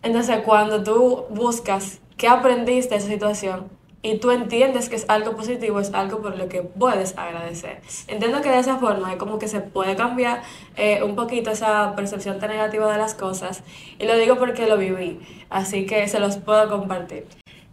Entonces, 0.07 0.39
cuando 0.45 0.85
tú 0.85 1.25
buscas 1.31 1.99
qué 2.17 2.29
aprendiste 2.29 2.95
de 2.95 3.01
esa 3.01 3.09
situación 3.09 3.69
y 4.03 4.19
tú 4.19 4.31
entiendes 4.31 4.89
que 4.89 4.95
es 4.95 5.05
algo 5.09 5.35
positivo, 5.35 5.81
es 5.81 5.93
algo 5.95 6.23
por 6.23 6.39
lo 6.39 6.49
que 6.49 6.63
puedes 6.63 7.19
agradecer. 7.19 7.81
Entiendo 8.07 8.41
que 8.41 8.49
de 8.49 8.61
esa 8.61 8.77
forma 8.77 9.11
es 9.11 9.19
como 9.19 9.41
que 9.41 9.49
se 9.49 9.59
puede 9.59 9.97
cambiar 9.97 10.45
eh, 10.77 11.03
un 11.03 11.17
poquito 11.17 11.51
esa 11.51 11.97
percepción 11.97 12.39
tan 12.39 12.51
negativa 12.51 12.91
de 12.93 12.99
las 12.99 13.15
cosas. 13.15 13.65
Y 13.99 14.07
lo 14.07 14.17
digo 14.17 14.37
porque 14.37 14.69
lo 14.69 14.79
viví, 14.79 15.19
así 15.51 15.87
que 15.87 16.07
se 16.07 16.21
los 16.21 16.37
puedo 16.37 16.71
compartir. 16.71 17.27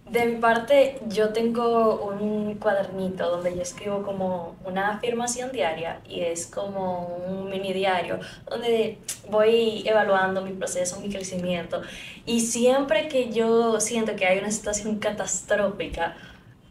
De 0.09 0.25
mi 0.25 0.35
parte, 0.35 0.99
yo 1.07 1.29
tengo 1.29 1.95
un 2.05 2.55
cuadernito 2.55 3.29
donde 3.29 3.55
yo 3.55 3.61
escribo 3.61 4.03
como 4.03 4.55
una 4.65 4.95
afirmación 4.95 5.51
diaria 5.51 6.01
y 6.07 6.19
es 6.19 6.45
como 6.45 7.07
un 7.25 7.49
mini 7.49 7.71
diario 7.71 8.19
donde 8.49 8.99
voy 9.29 9.81
evaluando 9.87 10.41
mi 10.41 10.51
proceso, 10.51 10.99
mi 10.99 11.09
crecimiento. 11.09 11.81
Y 12.25 12.41
siempre 12.41 13.07
que 13.07 13.31
yo 13.31 13.79
siento 13.79 14.15
que 14.15 14.25
hay 14.25 14.39
una 14.39 14.51
situación 14.51 14.99
catastrófica, 14.99 16.15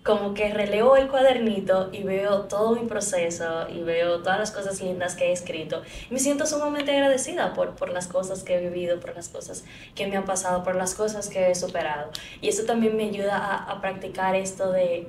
como 0.02 0.34
que 0.34 0.52
releo 0.52 0.96
el 0.96 1.08
cuadernito 1.08 1.90
y 1.92 2.02
veo 2.02 2.42
todo 2.42 2.74
mi 2.74 2.86
proceso 2.88 3.68
y 3.68 3.82
veo 3.82 4.18
todas 4.18 4.38
las 4.38 4.50
cosas 4.50 4.80
lindas 4.80 5.14
que 5.14 5.26
he 5.26 5.32
escrito. 5.32 5.82
Me 6.10 6.18
siento 6.18 6.44
sumamente 6.44 6.92
agradecida 6.92 7.54
por, 7.54 7.76
por 7.76 7.90
las 7.90 8.08
cosas 8.08 8.42
que 8.42 8.56
he 8.56 8.60
vivido, 8.60 8.98
por 8.98 9.14
las 9.14 9.28
cosas 9.28 9.64
que 9.94 10.06
me 10.08 10.16
han 10.16 10.24
pasado, 10.24 10.64
por 10.64 10.74
las 10.74 10.94
cosas 10.94 11.28
que 11.28 11.50
he 11.50 11.54
superado. 11.54 12.10
Y 12.40 12.48
eso 12.48 12.64
también 12.64 12.96
me 12.96 13.04
ayuda 13.04 13.36
a, 13.36 13.70
a 13.70 13.80
practicar 13.80 14.34
esto 14.34 14.72
de, 14.72 15.06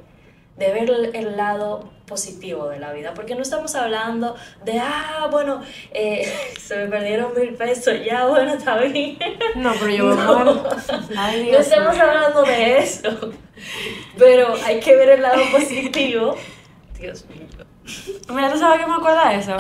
de 0.58 0.72
ver 0.72 0.90
el, 1.14 1.38
lado 1.38 1.90
positivo 2.06 2.68
de 2.68 2.80
la 2.80 2.94
vida, 2.94 3.14
porque 3.14 3.34
no 3.34 3.42
estamos 3.42 3.74
hablando 3.76 4.36
de, 4.64 4.80
ah, 4.80 5.28
bueno, 5.32 5.62
eh, 5.92 6.32
se 6.60 6.76
me 6.78 6.88
perdieron 6.88 7.34
mil 7.34 7.54
pesos, 7.56 7.96
ya, 8.06 8.26
bueno, 8.26 8.54
está 8.54 8.78
bien. 8.78 9.18
No, 9.56 9.74
pero 9.80 9.90
yo 9.90 10.06
me 10.06 10.16
No. 10.24 10.44
No 11.16 11.32
Dios 11.44 11.68
estamos 11.68 11.98
hablando 11.98 12.44
de 12.44 12.78
eso, 12.78 13.32
pero 14.18 14.54
hay 14.66 14.80
que 14.80 14.96
ver 14.96 15.10
el 15.10 15.22
lado 15.22 15.42
positivo. 15.52 16.36
Dios 17.00 17.26
mío. 17.30 17.48
Mira, 18.30 18.52
¿tú 18.52 18.58
sabes 18.58 18.80
qué 18.80 18.88
me 18.88 18.96
acuerda 18.96 19.30
de 19.30 19.36
eso? 19.40 19.58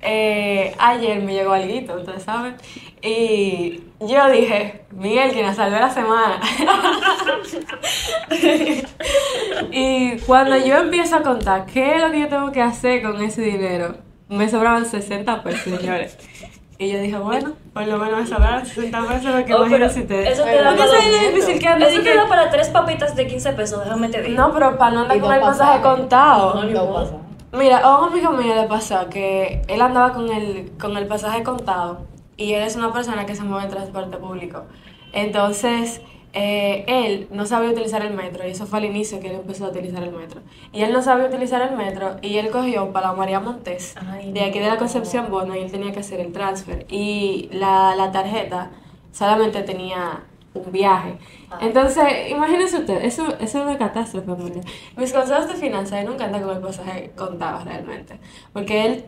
Eh, 0.00 0.74
ayer 0.78 1.20
me 1.20 1.34
llegó 1.34 1.52
algo, 1.52 1.94
ustedes 1.96 2.22
saben. 2.22 2.56
Y 3.08 3.84
yo 4.00 4.28
dije, 4.30 4.84
Miguel, 4.90 5.32
que 5.32 5.42
nos 5.44 5.54
salve 5.56 5.78
la 5.78 5.90
semana. 5.90 6.40
y 9.70 10.18
cuando 10.20 10.56
yo 10.56 10.76
empiezo 10.78 11.16
a 11.16 11.22
contar 11.22 11.66
qué 11.66 11.96
es 11.96 12.02
lo 12.02 12.10
que 12.10 12.20
yo 12.20 12.28
tengo 12.28 12.52
que 12.52 12.62
hacer 12.62 13.02
con 13.02 13.20
ese 13.22 13.42
dinero, 13.42 13.96
me 14.28 14.48
sobraban 14.48 14.86
60 14.86 15.42
pesos, 15.42 15.78
señores. 15.78 16.18
Y 16.78 16.92
yo 16.92 17.00
dije, 17.00 17.16
bueno, 17.16 17.52
por 17.72 17.86
lo 17.86 17.96
menos 17.96 18.20
me 18.20 18.26
sobraron 18.26 18.66
60 18.66 18.98
pesos 19.08 19.30
porque 19.32 19.54
Oh, 19.54 19.64
pero 19.64 19.76
imagínense 19.76 20.00
ustedes. 20.00 20.32
eso 20.32 20.44
te 20.44 20.56
da 20.56 20.76
para 20.76 20.84
eso 20.84 21.30
difícil 21.30 21.58
que 21.58 21.68
te 21.68 22.02
que- 22.02 22.14
da 22.16 22.28
para 22.28 22.50
tres 22.50 22.68
papitas 22.68 23.16
de 23.16 23.26
15 23.26 23.52
pesos, 23.52 23.82
déjame 23.84 24.08
te 24.08 24.20
digo. 24.22 24.36
No, 24.36 24.52
pero 24.52 24.76
para 24.76 24.90
no 24.90 25.00
andar 25.02 25.18
con 25.20 25.32
el 25.32 25.40
pasaje 25.40 25.80
contado. 25.80 26.54
No, 26.54 26.64
No 26.64 26.92
pasa. 26.92 27.12
Mira, 27.52 27.78
a 27.78 27.98
un 28.02 28.12
amigo 28.12 28.32
mío 28.32 28.54
le 28.54 28.64
pasó 28.68 29.08
que 29.08 29.62
él 29.68 29.80
andaba 29.80 30.12
con 30.12 30.30
el, 30.30 30.72
con 30.78 30.94
el 30.98 31.06
pasaje 31.06 31.42
contado 31.42 32.00
y 32.36 32.52
él 32.52 32.62
es 32.62 32.76
una 32.76 32.92
persona 32.92 33.26
que 33.26 33.34
se 33.34 33.42
mueve 33.42 33.64
en 33.64 33.70
transporte 33.70 34.16
público. 34.18 34.64
Entonces, 35.12 36.00
eh, 36.38 36.84
él 36.86 37.28
no 37.30 37.46
sabía 37.46 37.70
utilizar 37.70 38.04
el 38.04 38.12
metro 38.12 38.46
y 38.46 38.50
eso 38.50 38.66
fue 38.66 38.80
al 38.80 38.84
inicio 38.84 39.20
que 39.20 39.28
él 39.28 39.36
empezó 39.36 39.64
a 39.64 39.68
utilizar 39.70 40.02
el 40.02 40.12
metro. 40.12 40.42
Y 40.70 40.82
él 40.82 40.92
no 40.92 41.00
sabía 41.00 41.26
utilizar 41.26 41.62
el 41.62 41.74
metro 41.74 42.16
y 42.20 42.36
él 42.36 42.50
cogió 42.50 42.92
para 42.92 43.14
María 43.14 43.40
Montes 43.40 43.94
Ay, 43.96 44.32
de 44.32 44.42
aquí 44.42 44.58
de 44.58 44.66
la. 44.66 44.76
Concepción 44.76 45.30
Bono 45.30 45.56
y 45.56 45.60
él 45.60 45.70
tenía 45.70 45.92
que 45.92 46.00
hacer 46.00 46.20
el 46.20 46.32
transfer. 46.32 46.84
Y 46.90 47.48
la, 47.52 47.94
la 47.96 48.12
tarjeta 48.12 48.70
solamente 49.12 49.62
tenía 49.62 50.24
un 50.52 50.70
viaje. 50.70 51.16
Ay. 51.50 51.68
Entonces, 51.68 52.04
imagínense 52.28 52.80
usted, 52.80 53.02
eso, 53.02 53.26
eso 53.40 53.58
es 53.58 53.64
una 53.64 53.78
catástrofe, 53.78 54.26
familia. 54.26 54.62
Mis 54.98 55.14
consejos 55.14 55.48
de 55.48 55.54
finanzas, 55.54 56.00
él 56.00 56.06
nunca 56.06 56.26
anda 56.26 56.42
con 56.42 56.54
el 56.54 56.60
pasaje 56.62 57.12
contado 57.16 57.64
realmente. 57.64 58.20
Porque 58.52 58.84
él, 58.84 59.04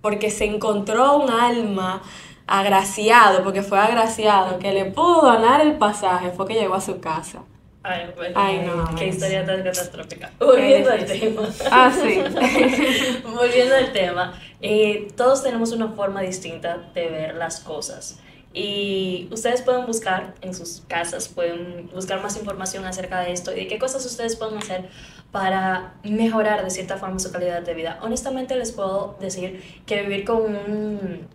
porque 0.00 0.28
se 0.30 0.46
encontró 0.46 1.18
un 1.18 1.30
alma 1.30 2.02
agraciado, 2.48 3.44
porque 3.44 3.62
fue 3.62 3.78
agraciado, 3.78 4.58
que 4.58 4.72
le 4.72 4.86
pudo 4.86 5.22
donar 5.22 5.60
el 5.60 5.74
pasaje, 5.74 6.30
fue 6.30 6.48
que 6.48 6.54
llegó 6.54 6.74
a 6.74 6.80
su 6.80 6.98
casa. 6.98 7.40
Ay, 7.82 8.10
bueno, 8.16 8.34
Ay, 8.36 8.66
no, 8.66 8.94
qué 8.96 9.08
historia 9.08 9.46
tan 9.46 9.62
catastrófica. 9.62 10.32
Volviendo 10.38 10.90
al 10.90 11.06
tema. 11.06 11.42
Ah, 11.70 11.92
sí. 11.94 12.20
Volviendo 13.24 13.74
al 13.76 13.92
tema, 13.92 14.38
eh, 14.60 15.08
todos 15.16 15.42
tenemos 15.42 15.72
una 15.72 15.88
forma 15.88 16.20
distinta 16.22 16.78
de 16.94 17.08
ver 17.08 17.34
las 17.36 17.60
cosas. 17.60 18.18
Y 18.52 19.28
ustedes 19.30 19.62
pueden 19.62 19.86
buscar 19.86 20.34
en 20.40 20.54
sus 20.54 20.82
casas, 20.88 21.28
pueden 21.28 21.88
buscar 21.94 22.20
más 22.22 22.36
información 22.36 22.84
acerca 22.86 23.20
de 23.20 23.32
esto 23.32 23.52
y 23.52 23.56
de 23.56 23.66
qué 23.68 23.78
cosas 23.78 24.04
ustedes 24.04 24.36
pueden 24.36 24.58
hacer 24.58 24.88
para 25.30 25.94
mejorar 26.02 26.64
de 26.64 26.70
cierta 26.70 26.96
forma 26.96 27.18
su 27.18 27.30
calidad 27.30 27.62
de 27.62 27.74
vida. 27.74 27.98
Honestamente 28.02 28.56
les 28.56 28.72
puedo 28.72 29.16
decir 29.20 29.62
que 29.86 30.02
vivir 30.02 30.24
con 30.24 30.42
un 30.42 31.28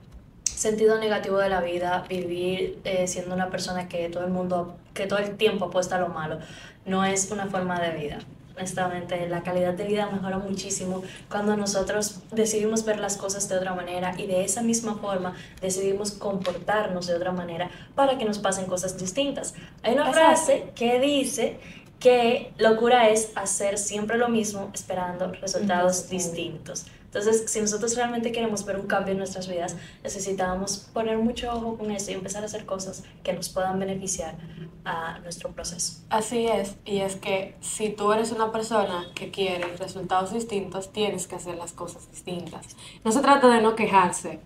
sentido 0.63 0.97
negativo 0.97 1.38
de 1.39 1.49
la 1.49 1.62
vida, 1.62 2.06
vivir 2.08 2.80
eh, 2.86 3.06
siendo 3.06 3.36
una 3.36 3.49
persona 3.49 3.89
que 3.89 4.08
todo 4.10 4.23
el 4.23 4.32
mundo, 4.32 4.78
que 4.93 5.06
todo 5.08 5.19
el 5.19 5.36
tiempo 5.36 5.65
apuesta 5.65 5.97
a 5.97 5.99
lo 5.99 6.08
malo, 6.08 6.39
no 6.86 7.04
es 7.04 7.30
una 7.32 7.47
forma 7.47 7.80
de 7.82 7.91
vida. 7.91 8.19
honestamente. 8.56 9.28
La 9.28 9.41
calidad 9.41 9.73
de 9.73 9.84
vida 9.84 10.10
mejora 10.10 10.38
muchísimo 10.38 11.04
cuando 11.30 11.58
nosotros 11.58 12.19
decidimos 12.32 12.86
ver 12.86 12.99
las 12.99 13.17
cosas 13.17 13.49
de 13.49 13.58
otra 13.58 13.73
manera 13.73 14.13
y 14.17 14.28
de 14.28 14.45
esa 14.45 14.62
misma 14.62 14.95
forma 14.95 15.34
decidimos 15.60 16.12
comportarnos 16.12 17.08
de 17.08 17.15
otra 17.15 17.32
manera 17.32 17.69
para 17.95 18.17
que 18.17 18.26
nos 18.26 18.38
pasen 18.39 18.65
cosas 18.65 18.97
distintas. 18.97 19.56
Hay 19.82 19.95
una 19.95 20.13
frase 20.13 20.71
que 20.76 20.99
dice 20.99 21.58
que 21.99 22.54
locura 22.58 23.10
es 23.10 23.32
hacer 23.36 23.78
siempre 23.78 24.17
lo 24.17 24.30
mismo 24.30 24.69
esperando 24.73 25.32
resultados 25.41 26.10
distintos. 26.10 26.86
Entonces, 27.13 27.43
si 27.45 27.62
nosotros 27.62 27.95
realmente 27.95 28.32
queremos 28.32 28.65
ver 28.65 28.80
un 28.80 28.88
cambio 28.88 29.12
en 29.12 29.19
nuestras 29.19 29.47
vidas, 29.47 29.76
necesitamos 30.02 30.89
poner 30.93 31.19
mucho 31.19 31.54
ojo 31.54 31.78
con 31.78 31.91
eso 31.91 32.10
y 32.10 32.15
empezar 32.15 32.41
a 32.41 32.47
hacer 32.47 32.65
cosas 32.65 33.04
que 33.23 33.34
nos 33.34 33.49
puedan 33.49 33.78
beneficiar 33.78 34.36
a 34.84 35.19
nuestro 35.19 35.52
proceso. 35.52 36.02
Así 36.10 36.47
es, 36.47 36.76
y 36.86 37.02
es 37.02 37.15
que 37.17 37.56
si 37.62 37.89
tú 37.89 38.12
eres 38.12 38.32
una 38.32 38.52
persona 38.52 39.06
que 39.13 39.30
quiere 39.30 39.78
resultados 39.78 40.34
distintos, 40.34 40.91
tienes 40.91 41.28
que 41.28 41.36
hacer 41.36 41.56
las 41.56 41.71
cosas 41.71 42.10
distintas. 42.10 42.76
No 43.06 43.12
se 43.12 43.19
trata 43.19 43.47
de 43.47 43.62
no 43.62 43.76
quejarse, 43.76 44.39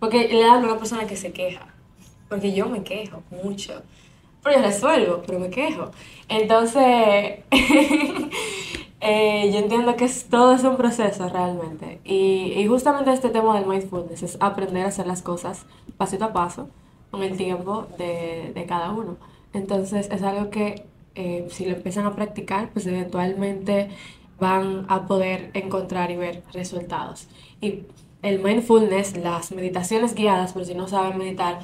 porque 0.00 0.28
le 0.28 0.40
dan 0.40 0.64
a 0.64 0.68
una 0.68 0.78
persona 0.78 1.06
que 1.06 1.16
se 1.16 1.30
queja, 1.30 1.74
porque 2.30 2.54
yo 2.54 2.70
me 2.70 2.82
quejo 2.82 3.22
mucho. 3.30 3.82
Pero 4.42 4.56
yo 4.56 4.62
resuelvo, 4.62 5.22
pero 5.26 5.40
me 5.40 5.50
quejo. 5.50 5.90
Entonces, 6.28 7.40
Eh, 9.06 9.50
yo 9.52 9.58
entiendo 9.58 9.96
que 9.96 10.06
es, 10.06 10.30
todo 10.30 10.54
es 10.54 10.64
un 10.64 10.78
proceso 10.78 11.28
realmente. 11.28 12.00
Y, 12.04 12.54
y, 12.56 12.66
justamente 12.66 13.12
este 13.12 13.28
tema 13.28 13.54
del 13.54 13.66
mindfulness 13.66 14.22
es 14.22 14.38
aprender 14.40 14.86
a 14.86 14.88
hacer 14.88 15.06
las 15.06 15.20
cosas 15.20 15.66
pasito 15.98 16.24
a 16.24 16.32
paso, 16.32 16.70
con 17.10 17.22
el 17.22 17.36
tiempo 17.36 17.86
de, 17.98 18.52
de 18.54 18.64
cada 18.64 18.92
uno. 18.92 19.18
Entonces 19.52 20.08
es 20.10 20.22
algo 20.22 20.48
que 20.48 20.86
eh, 21.14 21.46
si 21.50 21.66
lo 21.66 21.76
empiezan 21.76 22.06
a 22.06 22.14
practicar, 22.14 22.70
pues 22.72 22.86
eventualmente 22.86 23.90
van 24.40 24.86
a 24.88 25.06
poder 25.06 25.50
encontrar 25.52 26.10
y 26.10 26.16
ver 26.16 26.42
resultados. 26.54 27.28
Y 27.60 27.82
el 28.22 28.40
mindfulness, 28.40 29.18
las 29.18 29.52
meditaciones 29.52 30.14
guiadas, 30.14 30.54
por 30.54 30.64
si 30.64 30.74
no 30.74 30.88
saben 30.88 31.18
meditar, 31.18 31.60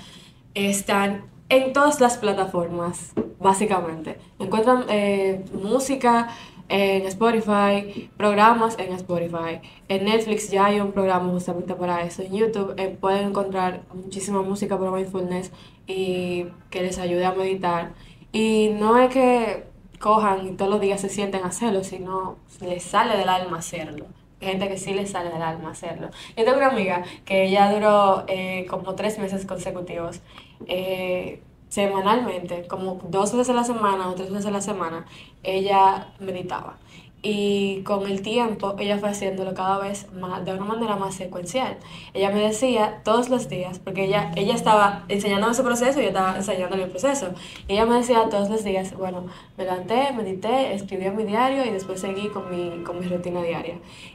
están 0.55 1.25
en 1.49 1.73
todas 1.73 2.01
las 2.01 2.19
plataformas, 2.19 3.13
básicamente. 3.41 4.19
Encuentran 4.39 4.85
eh, 4.91 5.43
música 5.55 6.29
en 6.71 7.05
Spotify, 7.07 8.11
programas 8.17 8.79
en 8.79 8.93
Spotify. 8.93 9.61
En 9.89 10.05
Netflix 10.05 10.51
ya 10.51 10.67
hay 10.67 10.81
un 10.81 10.93
programa 10.93 11.31
justamente 11.31 11.75
para 11.75 12.03
eso. 12.05 12.23
En 12.23 12.33
YouTube 12.33 12.75
eh, 12.77 12.97
pueden 12.99 13.29
encontrar 13.29 13.83
muchísima 13.93 14.41
música 14.41 14.79
para 14.79 14.93
mindfulness 14.93 15.51
y 15.89 16.47
que 16.71 16.83
les 16.83 16.99
ayude 16.99 17.27
a 17.27 17.33
meditar. 17.33 17.93
Y 18.33 18.71
no 18.79 18.97
es 18.99 19.13
que 19.13 19.65
cojan 19.99 20.47
y 20.47 20.53
todos 20.53 20.71
los 20.71 20.81
días 20.81 21.01
se 21.01 21.09
sienten 21.09 21.43
a 21.43 21.49
hacerlo, 21.49 21.83
sino 21.83 22.37
les 22.61 22.85
sale 22.85 23.17
del 23.17 23.29
alma 23.29 23.59
hacerlo. 23.59 24.07
Hay 24.41 24.49
gente 24.49 24.69
que 24.69 24.79
sí 24.79 24.95
les 24.95 25.11
sale 25.11 25.31
del 25.31 25.43
alma 25.43 25.73
hacerlo. 25.73 26.09
Yo 26.37 26.45
tengo 26.45 26.59
una 26.59 26.69
amiga 26.69 27.03
que 27.25 27.51
ya 27.51 27.73
duró 27.73 28.25
eh, 28.29 28.65
como 28.71 28.95
tres 28.95 29.19
meses 29.19 29.45
consecutivos. 29.45 30.21
Eh, 30.67 31.43
semanalmente, 31.71 32.67
como 32.67 33.01
dos 33.09 33.33
veces 33.33 33.51
a 33.51 33.55
la 33.55 33.65
semana 33.65 34.09
o 34.11 34.15
tres 34.15 34.31
veces 34.31 34.47
a 34.47 34.51
la 34.51 34.61
semana, 34.61 35.07
ella 35.43 36.09
meditaba. 36.19 36.77
Y 37.23 37.83
con 37.83 38.07
el 38.07 38.23
tiempo 38.23 38.77
ella 38.79 38.97
fue 38.99 39.11
haciéndolo 39.11 39.53
cada 39.53 39.79
vez 39.79 40.11
más, 40.15 40.43
de 40.45 40.55
una 40.55 40.65
manera 40.65 40.97
más 40.97 41.15
secuencial. 41.15 41.77
Ella 42.15 42.31
me 42.31 42.41
decía 42.41 43.03
todos 43.05 43.29
los 43.29 43.49
días, 43.49 43.79
porque 43.79 44.07
ella, 44.07 44.33
ella 44.37 44.55
estaba 44.55 45.05
enseñándome 45.09 45.53
su 45.53 45.63
proceso 45.63 46.01
y 46.01 46.05
yo 46.05 46.09
estaba 46.09 46.37
enseñándole 46.37 46.85
el 46.85 46.91
proceso. 46.91 47.29
Ella 47.69 47.85
me 47.85 47.97
decía 47.97 48.27
todos 48.31 48.49
los 48.49 48.65
días, 48.65 48.97
bueno, 48.97 49.27
me 49.59 49.65
levanté, 49.65 50.13
medité, 50.13 50.73
escribí 50.75 51.05
en 51.05 51.17
mi 51.17 51.25
diario 51.25 51.65
y 51.67 51.71
después 51.71 52.01
seguí 52.01 52.29
con 52.29 52.51
mi, 52.51 52.83
con 52.85 52.99
mi 52.99 53.07
rutina 53.07 53.43
diaria. 53.43 53.75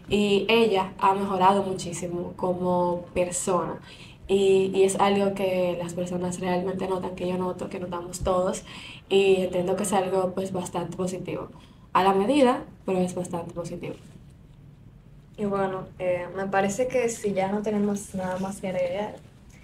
Y 0.10 0.48
ella 0.50 0.94
ha 0.98 1.14
mejorado 1.14 1.62
muchísimo 1.62 2.34
como 2.36 3.06
persona. 3.14 3.80
Y, 4.28 4.72
y, 4.74 4.84
es 4.84 4.96
algo 4.96 5.36
que 5.36 5.78
las 5.82 5.94
personas 5.94 6.40
realmente 6.40 6.88
notan, 6.88 7.16
que 7.16 7.28
yo 7.28 7.38
noto, 7.38 7.70
que 7.70 7.80
notamos 7.80 8.22
todos, 8.22 8.64
y 9.08 9.42
entiendo 9.42 9.76
que 9.76 9.84
es 9.84 9.94
algo 9.94 10.32
pues 10.34 10.52
bastante 10.52 10.98
positivo. 10.98 11.50
A 11.94 12.04
la 12.04 12.14
medida, 12.14 12.64
pero 12.86 13.00
es 13.00 13.14
bastante 13.14 13.54
positivo. 13.54 13.96
Y 15.38 15.46
bueno, 15.46 15.88
eh, 16.00 16.28
me 16.36 16.48
parece 16.48 16.88
que 16.88 17.10
si 17.10 17.34
ya 17.34 17.52
no 17.52 17.62
tenemos 17.62 18.16
nada 18.16 18.38
más 18.40 18.62
que 18.62 18.70
agregar, 18.70 19.16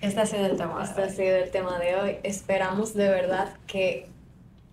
este 0.01 0.19
ha 0.19 0.25
sido 0.25 0.45
el 0.45 0.57
tema. 0.57 0.83
Este 0.83 1.01
ha 1.01 1.09
sido 1.09 1.35
el 1.37 1.51
tema 1.51 1.79
de 1.79 1.95
hoy. 1.95 2.17
Esperamos 2.23 2.93
de 2.93 3.07
verdad 3.07 3.53
que 3.67 4.07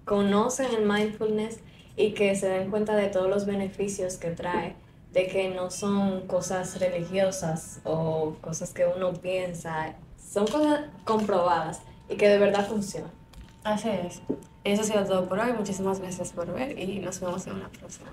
conocen 0.05 0.75
el 0.75 0.87
mindfulness 0.87 1.61
y 1.97 2.13
que 2.13 2.35
se 2.35 2.49
den 2.49 2.71
cuenta 2.71 2.97
de 2.97 3.09
todos 3.09 3.29
los 3.29 3.45
beneficios 3.47 4.17
que 4.17 4.31
trae 4.31 4.75
de 5.19 5.27
que 5.27 5.49
no 5.49 5.69
son 5.69 6.29
cosas 6.29 6.79
religiosas 6.79 7.81
o 7.83 8.37
cosas 8.41 8.73
que 8.73 8.87
uno 8.87 9.13
piensa, 9.15 9.97
son 10.17 10.47
cosas 10.47 10.83
comprobadas 11.05 11.81
y 12.09 12.15
que 12.15 12.29
de 12.29 12.39
verdad 12.39 12.69
funcionan. 12.69 13.11
Así 13.65 13.89
es. 13.89 14.23
Eso 14.63 14.83
ha 14.83 14.85
sido 14.85 15.05
todo 15.05 15.29
por 15.29 15.41
hoy. 15.41 15.53
Muchísimas 15.55 15.99
gracias 15.99 16.33
por 16.33 16.53
ver 16.55 16.79
y 16.79 17.01
nos 17.01 17.19
vemos 17.19 17.45
en 17.49 17.55
una 17.55 17.69
próxima. 17.69 18.11